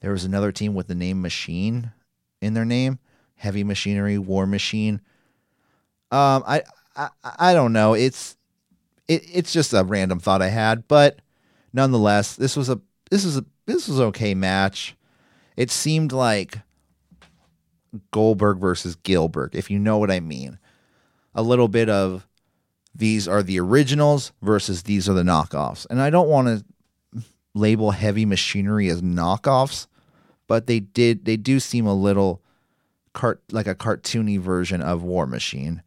there 0.00 0.12
was 0.12 0.24
another 0.24 0.52
team 0.52 0.74
with 0.74 0.88
the 0.88 0.94
name 0.94 1.20
Machine 1.20 1.92
in 2.40 2.54
their 2.54 2.64
name? 2.64 2.98
Heavy 3.36 3.64
Machinery, 3.64 4.18
War 4.18 4.46
Machine. 4.46 5.00
Um, 6.10 6.42
I, 6.46 6.62
I 6.96 7.08
I 7.38 7.54
don't 7.54 7.72
know. 7.72 7.94
It's 7.94 8.36
it, 9.08 9.22
it's 9.32 9.52
just 9.52 9.72
a 9.72 9.84
random 9.84 10.18
thought 10.18 10.42
I 10.42 10.48
had, 10.48 10.88
but 10.88 11.20
nonetheless, 11.72 12.34
this 12.36 12.56
was 12.56 12.68
a 12.68 12.80
this 13.10 13.24
was 13.24 13.36
a 13.36 13.44
this 13.66 13.88
was 13.88 14.00
okay 14.00 14.34
match. 14.34 14.96
It 15.56 15.70
seemed 15.70 16.12
like 16.12 16.58
Goldberg 18.10 18.58
versus 18.58 18.96
Gillberg, 18.96 19.54
if 19.54 19.70
you 19.70 19.78
know 19.78 19.98
what 19.98 20.10
I 20.10 20.20
mean. 20.20 20.58
A 21.34 21.42
little 21.42 21.68
bit 21.68 21.88
of 21.88 22.26
these 22.94 23.28
are 23.28 23.42
the 23.42 23.60
originals 23.60 24.32
versus 24.42 24.84
these 24.84 25.08
are 25.08 25.12
the 25.12 25.22
knockoffs. 25.22 25.86
And 25.90 26.00
I 26.00 26.10
don't 26.10 26.28
want 26.28 26.48
to 26.48 27.22
label 27.54 27.90
heavy 27.90 28.24
machinery 28.24 28.88
as 28.88 29.02
knockoffs, 29.02 29.86
but 30.46 30.66
they 30.66 30.80
did 30.80 31.24
they 31.24 31.36
do 31.36 31.60
seem 31.60 31.86
a 31.86 31.94
little 31.94 32.42
cart 33.16 33.42
like 33.50 33.66
a 33.66 33.74
cartoony 33.74 34.38
version 34.38 34.80
of 34.80 35.02
War 35.02 35.26
Machine. 35.26 35.82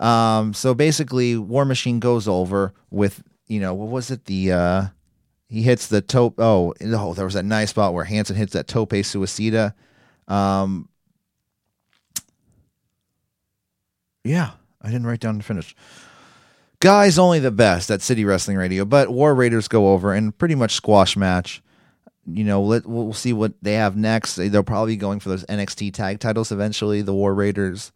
Um, 0.00 0.54
so 0.54 0.72
basically 0.72 1.36
War 1.36 1.66
Machine 1.66 2.00
goes 2.00 2.26
over 2.26 2.72
with, 2.90 3.22
you 3.46 3.60
know, 3.60 3.74
what 3.74 3.88
was 3.88 4.10
it? 4.10 4.24
The 4.24 4.52
uh 4.52 4.86
he 5.52 5.60
hits 5.60 5.86
the 5.88 6.00
tope. 6.00 6.36
Oh, 6.38 6.72
oh, 6.80 7.12
there 7.12 7.26
was 7.26 7.34
that 7.34 7.44
nice 7.44 7.68
spot 7.68 7.92
where 7.92 8.04
Hanson 8.04 8.36
hits 8.36 8.54
that 8.54 8.66
tope 8.66 8.92
suicida. 8.92 9.74
Um, 10.26 10.88
yeah, 14.24 14.52
I 14.80 14.86
didn't 14.86 15.06
write 15.06 15.20
down 15.20 15.36
the 15.36 15.44
finish. 15.44 15.76
Guys, 16.80 17.18
only 17.18 17.38
the 17.38 17.50
best 17.50 17.90
at 17.90 18.00
City 18.00 18.24
Wrestling 18.24 18.56
Radio, 18.56 18.86
but 18.86 19.10
War 19.10 19.34
Raiders 19.34 19.68
go 19.68 19.92
over 19.92 20.14
and 20.14 20.36
pretty 20.36 20.54
much 20.54 20.74
squash 20.74 21.18
match. 21.18 21.62
You 22.26 22.44
know, 22.44 22.62
let 22.62 22.86
we'll 22.86 23.12
see 23.12 23.32
what 23.32 23.54
they 23.62 23.74
have 23.74 23.96
next. 23.96 24.36
They'll 24.36 24.62
probably 24.62 24.94
be 24.94 24.98
going 24.98 25.20
for 25.20 25.28
those 25.28 25.44
NXT 25.46 25.92
tag 25.92 26.20
titles 26.20 26.52
eventually. 26.52 27.02
The 27.02 27.14
War 27.14 27.34
Raiders 27.34 27.90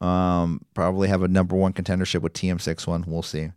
um, 0.00 0.64
probably 0.74 1.08
have 1.08 1.22
a 1.22 1.28
number 1.28 1.54
one 1.54 1.72
contendership 1.72 2.22
with 2.22 2.32
TM61. 2.32 3.06
We'll 3.06 3.22
see. 3.22 3.50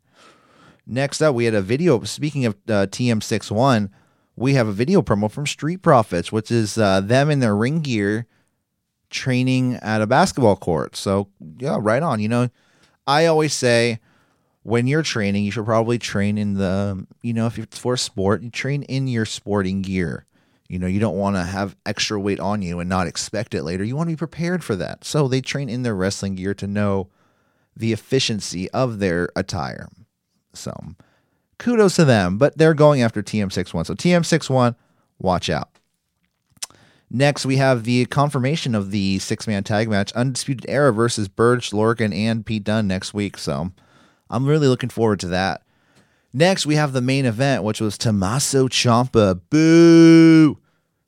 Next 0.85 1.21
up, 1.21 1.33
we 1.33 1.45
had 1.45 1.55
a 1.55 1.61
video. 1.61 2.03
Speaking 2.03 2.45
of 2.45 2.55
uh, 2.67 2.87
TM61, 2.87 3.89
we 4.35 4.53
have 4.55 4.67
a 4.67 4.73
video 4.73 5.01
promo 5.01 5.31
from 5.31 5.47
Street 5.47 5.81
Profits, 5.81 6.31
which 6.31 6.51
is 6.51 6.77
uh, 6.77 7.01
them 7.01 7.29
in 7.29 7.39
their 7.39 7.55
ring 7.55 7.79
gear 7.79 8.27
training 9.09 9.75
at 9.75 10.01
a 10.01 10.07
basketball 10.07 10.57
court. 10.57 10.95
So, 10.95 11.29
yeah, 11.57 11.77
right 11.79 12.03
on. 12.03 12.19
You 12.19 12.27
know, 12.27 12.49
I 13.07 13.25
always 13.25 13.53
say 13.53 13.99
when 14.63 14.87
you're 14.87 15.03
training, 15.03 15.43
you 15.43 15.51
should 15.51 15.65
probably 15.65 15.99
train 15.99 16.37
in 16.37 16.55
the, 16.55 17.05
you 17.21 17.33
know, 17.33 17.45
if 17.45 17.59
it's 17.59 17.77
for 17.77 17.97
sport, 17.97 18.41
you 18.41 18.49
train 18.49 18.83
in 18.83 19.07
your 19.07 19.25
sporting 19.25 19.81
gear. 19.81 20.25
You 20.69 20.79
know, 20.79 20.87
you 20.87 20.99
don't 20.99 21.17
want 21.17 21.35
to 21.35 21.43
have 21.43 21.75
extra 21.85 22.19
weight 22.19 22.39
on 22.39 22.61
you 22.61 22.79
and 22.79 22.89
not 22.89 23.05
expect 23.05 23.53
it 23.53 23.63
later. 23.63 23.83
You 23.83 23.95
want 23.95 24.09
to 24.09 24.15
be 24.15 24.17
prepared 24.17 24.63
for 24.63 24.75
that. 24.77 25.03
So 25.03 25.27
they 25.27 25.41
train 25.41 25.69
in 25.69 25.83
their 25.83 25.93
wrestling 25.93 26.35
gear 26.35 26.53
to 26.55 26.65
know 26.65 27.09
the 27.75 27.91
efficiency 27.93 28.71
of 28.71 28.99
their 28.99 29.29
attire. 29.35 29.89
So 30.53 30.73
kudos 31.59 31.95
to 31.97 32.05
them, 32.05 32.37
but 32.37 32.57
they're 32.57 32.73
going 32.73 33.01
after 33.01 33.21
TM61. 33.21 33.85
So 33.85 33.93
TM61, 33.93 34.75
watch 35.19 35.49
out. 35.49 35.69
Next, 37.11 37.45
we 37.45 37.57
have 37.57 37.83
the 37.83 38.05
confirmation 38.05 38.73
of 38.73 38.89
the 38.89 39.19
six 39.19 39.45
man 39.45 39.63
tag 39.63 39.89
match 39.89 40.11
Undisputed 40.13 40.65
Era 40.67 40.91
versus 40.91 41.27
Burch, 41.27 41.71
Lorcan, 41.71 42.15
and 42.15 42.43
Pete 42.43 42.63
Dunne 42.63 42.87
next 42.87 43.13
week. 43.13 43.37
So 43.37 43.71
I'm 44.33 44.45
really 44.45 44.67
looking 44.67 44.89
forward 44.89 45.19
to 45.21 45.27
that. 45.27 45.63
Next, 46.33 46.65
we 46.65 46.75
have 46.75 46.93
the 46.93 47.01
main 47.01 47.25
event, 47.25 47.63
which 47.63 47.79
was 47.79 47.97
Tommaso 47.97 48.67
Ciampa. 48.67 49.39
Boo! 49.49 50.57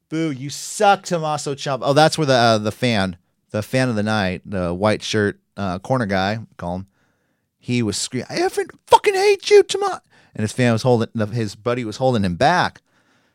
Boo! 0.10 0.32
You 0.32 0.50
suck, 0.50 1.04
Tommaso 1.04 1.56
Ciampa. 1.56 1.82
Oh, 1.82 1.94
that's 1.94 2.18
where 2.18 2.28
the 2.28 2.34
uh, 2.34 2.58
the 2.60 2.72
fan, 2.72 3.18
the 3.50 3.64
fan 3.64 3.90
of 3.90 3.96
the 3.96 4.04
night, 4.04 4.44
the 4.46 4.74
white 4.74 5.02
shirt 5.02 5.40
uh, 5.58 5.80
corner 5.80 6.06
guy, 6.06 6.40
call 6.58 6.76
him 6.76 6.88
he 7.66 7.82
was 7.82 7.98
screaming, 7.98 8.28
I 8.30 8.36
effing 8.38 8.70
fucking 8.86 9.16
hate 9.16 9.50
you, 9.50 9.64
Tomas. 9.64 10.00
And 10.36 10.44
his 10.44 10.52
fan 10.52 10.72
was 10.72 10.84
holding, 10.84 11.10
his 11.32 11.56
buddy 11.56 11.84
was 11.84 11.98
holding 11.98 12.24
him 12.24 12.36
back. 12.36 12.80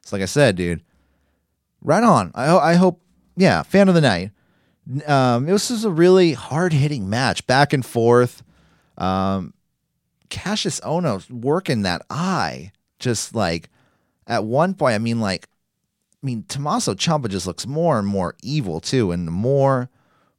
It's 0.03 0.12
like 0.12 0.22
I 0.22 0.26
said, 0.26 0.55
dude, 0.55 0.83
right 1.81 2.05
on. 2.05 2.31
I, 2.37 2.57
I 2.57 2.74
hope, 2.74 3.00
yeah, 3.37 3.64
fan 3.64 3.88
of 3.88 3.96
the 3.96 4.00
night. 4.00 4.31
Um, 5.05 5.46
this 5.46 5.68
was 5.70 5.85
a 5.85 5.90
really 5.90 6.35
hard 6.35 6.72
hitting 6.72 7.11
match, 7.11 7.44
back 7.48 7.72
and 7.72 7.85
forth. 7.85 8.44
Um, 8.96 9.53
Kassius 10.31 10.81
Ohno 10.83 11.29
working 11.31 11.83
that 11.83 12.03
eye, 12.09 12.73
just 12.99 13.35
like 13.35 13.69
at 14.27 14.45
one 14.45 14.75
point. 14.75 14.95
I 14.95 14.99
mean, 14.99 15.21
like, 15.21 15.49
I 16.23 16.27
mean, 16.27 16.45
Tommaso 16.49 16.95
Ciampa 16.95 17.29
just 17.29 17.47
looks 17.47 17.66
more 17.66 17.99
and 17.99 18.07
more 18.07 18.37
evil 18.43 18.81
too, 18.81 19.11
and 19.11 19.27
the 19.27 19.33
more 19.33 19.90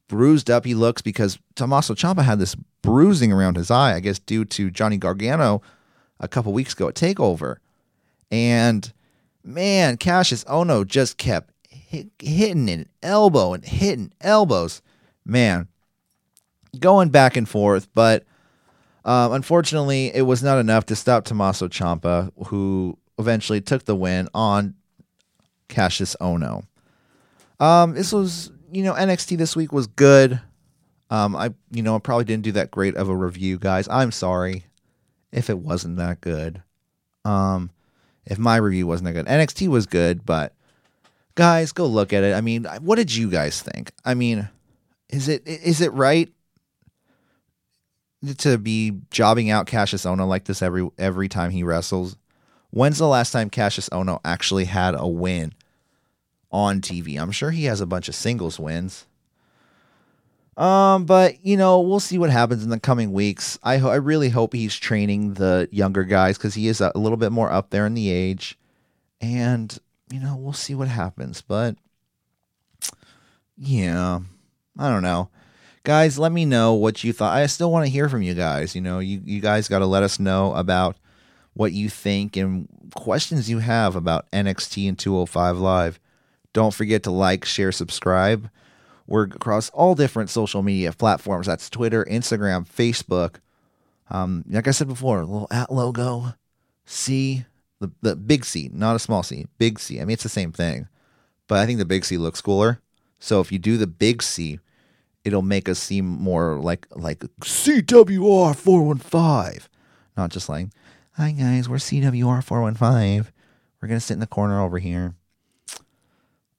bruised 0.07 0.49
up 0.49 0.65
he 0.65 0.73
looks 0.73 1.01
because 1.01 1.39
Tommaso 1.55 1.93
Ciampa 1.93 2.23
had 2.23 2.39
this 2.39 2.55
bruising 2.81 3.31
around 3.31 3.57
his 3.57 3.71
eye, 3.71 3.95
I 3.95 3.99
guess 3.99 4.19
due 4.19 4.45
to 4.45 4.71
Johnny 4.71 4.97
Gargano 4.97 5.61
a 6.19 6.27
couple 6.27 6.53
weeks 6.53 6.73
ago 6.73 6.87
at 6.87 6.95
Takeover. 6.95 7.57
And 8.29 8.91
man, 9.43 9.97
Kassius 9.97 10.45
Ohno 10.45 10.85
just 10.85 11.17
kept 11.17 11.53
hit, 11.69 12.09
hitting 12.19 12.69
an 12.69 12.87
elbow 13.03 13.53
and 13.53 13.65
hitting 13.65 14.13
elbows. 14.21 14.81
Man, 15.25 15.67
going 16.79 17.09
back 17.09 17.37
and 17.37 17.47
forth, 17.47 17.87
but 17.93 18.23
Um, 19.03 19.33
unfortunately, 19.33 20.13
it 20.13 20.23
was 20.23 20.43
not 20.43 20.59
enough 20.59 20.85
to 20.87 20.95
stop 20.95 21.25
Tommaso 21.25 21.67
Ciampa, 21.67 22.31
who 22.47 22.97
eventually 23.17 23.61
took 23.61 23.85
the 23.85 23.95
win 23.95 24.29
on 24.33 24.75
Kassius 25.69 26.15
Ohno. 26.21 26.65
Um, 27.59 27.93
this 27.93 28.11
was, 28.11 28.51
you 28.71 28.83
know, 28.83 28.93
NXT 28.93 29.37
this 29.37 29.55
week 29.55 29.71
was 29.71 29.87
good. 29.87 30.39
Um, 31.09 31.35
I, 31.35 31.53
you 31.71 31.83
know, 31.83 31.95
I 31.95 31.99
probably 31.99 32.25
didn't 32.25 32.43
do 32.43 32.53
that 32.53 32.71
great 32.71 32.95
of 32.95 33.09
a 33.09 33.15
review, 33.15 33.57
guys. 33.57 33.87
I'm 33.89 34.11
sorry 34.11 34.65
if 35.31 35.49
it 35.49 35.59
wasn't 35.59 35.97
that 35.97 36.21
good. 36.21 36.61
Um, 37.25 37.71
if 38.25 38.37
my 38.37 38.55
review 38.57 38.87
wasn't 38.87 39.07
that 39.07 39.13
good, 39.13 39.25
NXT 39.25 39.67
was 39.67 39.85
good, 39.87 40.25
but 40.25 40.53
guys, 41.35 41.71
go 41.71 41.85
look 41.85 42.13
at 42.13 42.23
it. 42.23 42.33
I 42.33 42.41
mean, 42.41 42.65
what 42.81 42.95
did 42.95 43.13
you 43.13 43.29
guys 43.29 43.61
think? 43.61 43.91
I 44.05 44.13
mean, 44.13 44.47
is 45.09 45.27
it 45.27 45.45
is 45.45 45.81
it 45.81 45.91
right 45.93 46.31
to 48.37 48.57
be 48.57 48.99
jobbing 49.09 49.49
out 49.49 49.67
Kassius 49.67 50.05
Ohno 50.05 50.27
like 50.27 50.45
this 50.45 50.61
every 50.61 50.89
every 50.97 51.27
time 51.27 51.51
he 51.51 51.63
wrestles? 51.63 52.15
When's 52.69 52.99
the 52.99 53.07
last 53.07 53.31
time 53.31 53.49
Kassius 53.49 53.89
Ohno 53.89 54.19
actually 54.23 54.65
had 54.65 54.95
a 54.95 55.07
win 55.07 55.53
on 56.51 56.81
TV? 56.81 57.19
I'm 57.19 57.31
sure 57.31 57.51
he 57.51 57.65
has 57.65 57.81
a 57.81 57.85
bunch 57.85 58.07
of 58.07 58.15
singles 58.15 58.59
wins. 58.59 59.05
Um, 60.57 61.05
but 61.05 61.43
you 61.45 61.57
know, 61.57 61.79
we'll 61.79 61.99
see 61.99 62.17
what 62.17 62.29
happens 62.29 62.63
in 62.63 62.69
the 62.69 62.79
coming 62.79 63.13
weeks. 63.13 63.57
I 63.63 63.77
ho- 63.77 63.89
I 63.89 63.95
really 63.95 64.29
hope 64.29 64.53
he's 64.53 64.75
training 64.75 65.35
the 65.35 65.67
younger 65.71 66.03
guys 66.03 66.37
because 66.37 66.53
he 66.53 66.67
is 66.67 66.81
a 66.81 66.91
little 66.95 67.17
bit 67.17 67.31
more 67.31 67.51
up 67.51 67.69
there 67.69 67.85
in 67.85 67.93
the 67.93 68.09
age, 68.09 68.59
and 69.19 69.77
you 70.11 70.19
know, 70.19 70.35
we'll 70.35 70.53
see 70.53 70.75
what 70.75 70.87
happens. 70.87 71.41
But 71.41 71.77
yeah, 73.57 74.19
I 74.77 74.89
don't 74.89 75.03
know. 75.03 75.29
Guys, 75.83 76.19
let 76.19 76.31
me 76.31 76.45
know 76.45 76.73
what 76.73 77.03
you 77.03 77.11
thought. 77.11 77.35
I 77.35 77.47
still 77.47 77.71
want 77.71 77.85
to 77.85 77.91
hear 77.91 78.07
from 78.07 78.21
you 78.21 78.35
guys. 78.35 78.75
You 78.75 78.81
know, 78.81 78.99
you, 78.99 79.21
you 79.25 79.41
guys 79.41 79.67
got 79.67 79.79
to 79.79 79.87
let 79.87 80.03
us 80.03 80.19
know 80.19 80.53
about 80.53 80.95
what 81.53 81.73
you 81.73 81.89
think 81.89 82.37
and 82.37 82.67
questions 82.95 83.49
you 83.49 83.59
have 83.59 83.95
about 83.95 84.29
NXT 84.31 84.87
and 84.87 84.97
205 84.97 85.57
Live. 85.57 85.99
Don't 86.53 86.73
forget 86.73 87.03
to 87.03 87.11
like, 87.11 87.45
share, 87.45 87.71
subscribe. 87.71 88.49
We're 89.07 89.23
across 89.23 89.69
all 89.71 89.95
different 89.95 90.29
social 90.29 90.61
media 90.61 90.91
platforms. 90.91 91.47
That's 91.47 91.69
Twitter, 91.69 92.05
Instagram, 92.05 92.67
Facebook. 92.69 93.37
Um, 94.09 94.43
like 94.49 94.67
I 94.67 94.71
said 94.71 94.87
before, 94.87 95.21
a 95.21 95.25
little 95.25 95.47
at 95.49 95.71
logo, 95.71 96.35
C, 96.85 97.45
the, 97.79 97.91
the 98.01 98.15
big 98.15 98.45
C, 98.45 98.69
not 98.71 98.95
a 98.95 98.99
small 98.99 99.23
C, 99.23 99.47
big 99.57 99.79
C. 99.79 99.99
I 99.99 100.05
mean, 100.05 100.13
it's 100.13 100.23
the 100.23 100.29
same 100.29 100.51
thing, 100.51 100.87
but 101.47 101.57
I 101.57 101.65
think 101.65 101.79
the 101.79 101.85
big 101.85 102.05
C 102.05 102.17
looks 102.17 102.41
cooler. 102.41 102.79
So 103.19 103.39
if 103.39 103.51
you 103.51 103.57
do 103.57 103.77
the 103.77 103.87
big 103.87 104.21
C, 104.21 104.59
it'll 105.23 105.41
make 105.41 105.69
us 105.69 105.79
seem 105.79 106.05
more 106.05 106.59
like 106.59 106.87
like 106.91 107.19
CWR 107.41 108.55
four 108.55 108.83
one 108.83 108.97
five, 108.97 109.69
not 110.17 110.31
just 110.31 110.49
like, 110.49 110.67
hi 111.13 111.31
guys, 111.31 111.69
we're 111.69 111.77
CWR 111.77 112.43
four 112.43 112.61
one 112.61 112.75
five. 112.75 113.31
We're 113.81 113.87
gonna 113.87 113.99
sit 113.99 114.13
in 114.13 114.19
the 114.19 114.27
corner 114.27 114.61
over 114.61 114.79
here. 114.79 115.15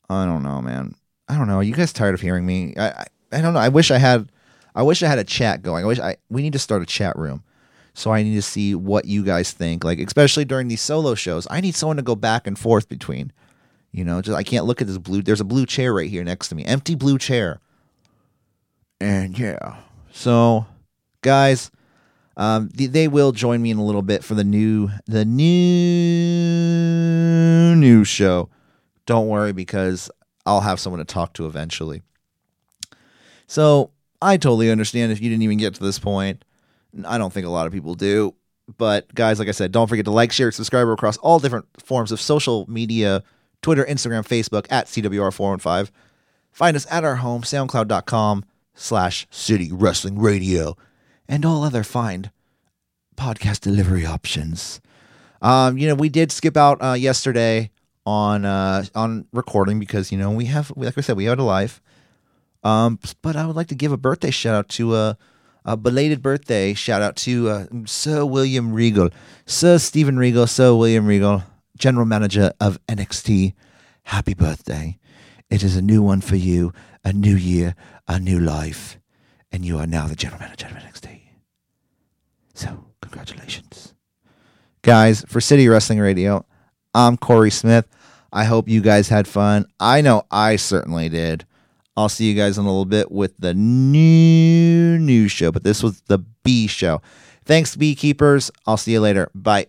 I 0.09 0.25
don't 0.25 0.43
know, 0.43 0.61
man. 0.61 0.95
I 1.29 1.39
don't 1.39 1.49
know. 1.49 1.57
Are 1.57 1.63
you 1.63 1.75
guys 1.75 1.93
tired 1.93 2.15
of 2.15 2.21
hearing 2.21 2.45
me? 2.45 2.75
I, 2.77 2.89
I 2.89 3.07
I 3.33 3.41
don't 3.41 3.55
know. 3.55 3.61
I 3.61 3.69
wish 3.69 3.91
I 3.91 3.99
had 3.99 4.31
I 4.75 4.83
wish 4.83 5.03
I 5.03 5.09
had 5.09 5.19
a 5.19 5.25
chat 5.25 5.63
going. 5.63 5.85
I 5.85 5.87
wish 5.87 5.99
I 5.99 6.17
we 6.29 6.43
need 6.43 6.53
to 6.53 6.59
start 6.59 6.83
a 6.83 6.87
chat 6.87 7.17
room. 7.17 7.43
So 7.95 8.11
I 8.11 8.23
need 8.23 8.35
to 8.37 8.43
see 8.43 8.75
what 8.75 9.05
you 9.05 9.23
guys 9.23 9.53
think. 9.53 9.85
Like 9.85 9.99
especially 9.99 10.45
during 10.45 10.69
these 10.69 10.81
solo 10.81 11.15
shows. 11.15 11.47
I 11.51 11.61
need 11.61 11.75
someone 11.75 11.97
to 11.97 12.03
go 12.03 12.15
back 12.15 12.47
and 12.47 12.59
forth 12.59 12.89
between. 12.89 13.33
You 13.91 14.05
know, 14.05 14.23
just 14.23 14.37
I 14.37 14.43
can't 14.43 14.65
look 14.65 14.81
at 14.81 14.87
this 14.87 14.99
blue 14.99 15.23
there's 15.23 15.41
a 15.41 15.45
blue 15.45 15.67
chair 15.67 15.93
right 15.93 16.09
here 16.11 16.25
next 16.25 16.49
to 16.49 16.55
me. 16.55 16.65
Empty 16.65 16.95
blue 16.95 17.19
chair. 17.19 17.61
And 19.03 19.37
yeah. 19.37 19.77
So 20.13 20.65
guys, 21.23 21.73
um, 22.37 22.71
they 22.73 23.09
will 23.09 23.33
join 23.33 23.61
me 23.61 23.73
in 23.73 23.79
a 23.79 23.85
little 23.85 24.03
bit 24.03 24.23
for 24.23 24.35
the 24.35 24.45
new 24.45 24.91
the 25.07 25.25
new 25.25 25.51
news 27.75 28.07
show. 28.07 28.49
Don't 29.07 29.27
worry 29.27 29.53
because 29.53 30.09
I'll 30.47 30.61
have 30.61 30.79
someone 30.79 31.01
to 31.01 31.05
talk 31.05 31.35
to 31.35 31.47
eventually. 31.47 32.03
So 33.49 33.91
I 34.21 34.37
totally 34.37 34.71
understand 34.71 35.11
if 35.11 35.21
you 35.21 35.29
didn't 35.29 35.43
even 35.43 35.59
get 35.59 35.75
to 35.75 35.83
this 35.83 35.99
point. 35.99 36.45
I 37.05 37.19
don't 37.19 37.33
think 37.33 37.47
a 37.47 37.51
lot 37.51 37.67
of 37.67 37.73
people 37.73 37.97
do. 37.97 38.37
But 38.79 39.13
guys, 39.13 39.41
like 39.41 39.49
I 39.49 39.53
said, 39.53 39.73
don't 39.73 39.89
forget 39.89 40.05
to 40.05 40.13
like, 40.13 40.31
share, 40.31 40.53
subscribe 40.53 40.87
across 40.87 41.17
all 41.17 41.41
different 41.41 41.67
forms 41.83 42.13
of 42.13 42.21
social 42.21 42.65
media 42.71 43.25
Twitter, 43.63 43.85
Instagram, 43.85 44.25
Facebook 44.27 44.67
at 44.71 44.87
CWR415. 44.87 45.91
Find 46.53 46.77
us 46.77 46.87
at 46.91 47.03
our 47.03 47.17
home, 47.17 47.43
soundcloud.com 47.43 48.45
slash 48.75 49.27
city 49.31 49.71
wrestling 49.73 50.19
radio, 50.19 50.77
and 51.29 51.45
all 51.45 51.63
other 51.63 51.83
fine 51.83 52.31
podcast 53.17 53.61
delivery 53.61 54.05
options. 54.05 54.81
Um, 55.41 55.77
you 55.77 55.89
know, 55.89 55.95
we 55.95 56.09
did 56.09 56.31
skip 56.33 56.57
out 56.57 56.83
uh, 56.83 56.93
yesterday 56.93 57.71
on 58.07 58.45
uh, 58.45 58.85
on 58.95 59.27
recording 59.33 59.79
because 59.79 60.13
you 60.13 60.19
know 60.19 60.31
we 60.31 60.47
have, 60.47 60.73
like 60.77 60.97
I 60.97 61.01
said, 61.01 61.17
we 61.17 61.25
had 61.25 61.39
a 61.39 61.45
life. 61.45 61.81
Um, 62.65 62.99
but 63.23 63.35
I 63.35 63.47
would 63.47 63.57
like 63.57 63.67
to 63.69 63.75
give 63.75 63.91
a 63.91 63.97
birthday 63.97 64.31
shout 64.31 64.55
out 64.55 64.69
to 64.71 64.95
a, 64.95 65.19
a 65.65 65.77
belated 65.77 66.23
birthday 66.23 66.75
shout 66.75 67.03
out 67.03 67.17
to 67.17 67.49
uh, 67.49 67.67
Sir 67.87 68.25
William 68.25 68.73
Regal, 68.73 69.11
Sir 69.47 69.79
Stephen 69.79 70.17
Regal, 70.17 70.47
Sir 70.47 70.75
William 70.75 71.07
Regal, 71.07 71.43
General 71.77 72.07
Manager 72.07 72.53
of 72.61 72.79
NXT. 72.87 73.55
Happy 74.05 74.35
birthday! 74.35 74.99
It 75.53 75.63
is 75.63 75.77
a 75.77 75.83
new 75.83 76.01
one 76.01 76.23
for 76.23 76.37
you, 76.37 76.73
a 77.05 77.13
new 77.13 77.37
year, 77.37 77.75
a 78.09 78.19
new 78.19 78.41
life, 78.41 78.99
and 79.53 79.67
you 79.67 79.77
are 79.77 79.87
now 79.87 80.07
the 80.07 80.17
General 80.17 80.41
Manager 80.41 80.65
of 80.65 80.73
NXT. 80.73 81.21
So, 82.55 82.87
congratulations, 83.03 83.93
guys! 84.81 85.27
For 85.29 85.43
City 85.43 85.69
Wrestling 85.69 85.99
Radio, 85.99 86.47
I'm 86.95 87.19
Corey 87.19 87.51
Smith. 87.51 87.87
I 88.33 88.45
hope 88.45 88.67
you 88.67 88.81
guys 88.81 89.11
had 89.11 89.29
fun. 89.29 89.67
I 89.79 90.01
know 90.01 90.23
I 90.31 90.57
certainly 90.57 91.11
did. 91.11 91.45
I'll 91.99 92.09
see 92.09 92.31
you 92.31 92.35
guys 92.35 92.57
in 92.57 92.65
a 92.65 92.69
little 92.69 92.87
bit 92.87 93.13
with 93.13 93.35
the 93.39 93.53
new 93.53 94.97
news 94.99 95.33
show, 95.33 95.53
but 95.53 95.65
this 95.65 95.83
was 95.83 96.01
the 96.09 96.21
B 96.43 96.67
show. 96.67 97.03
Thanks, 97.45 97.77
beekeepers. 97.77 98.51
I'll 98.67 98.79
see 98.79 98.93
you 98.93 99.01
later. 99.01 99.31
Bye. 99.35 99.67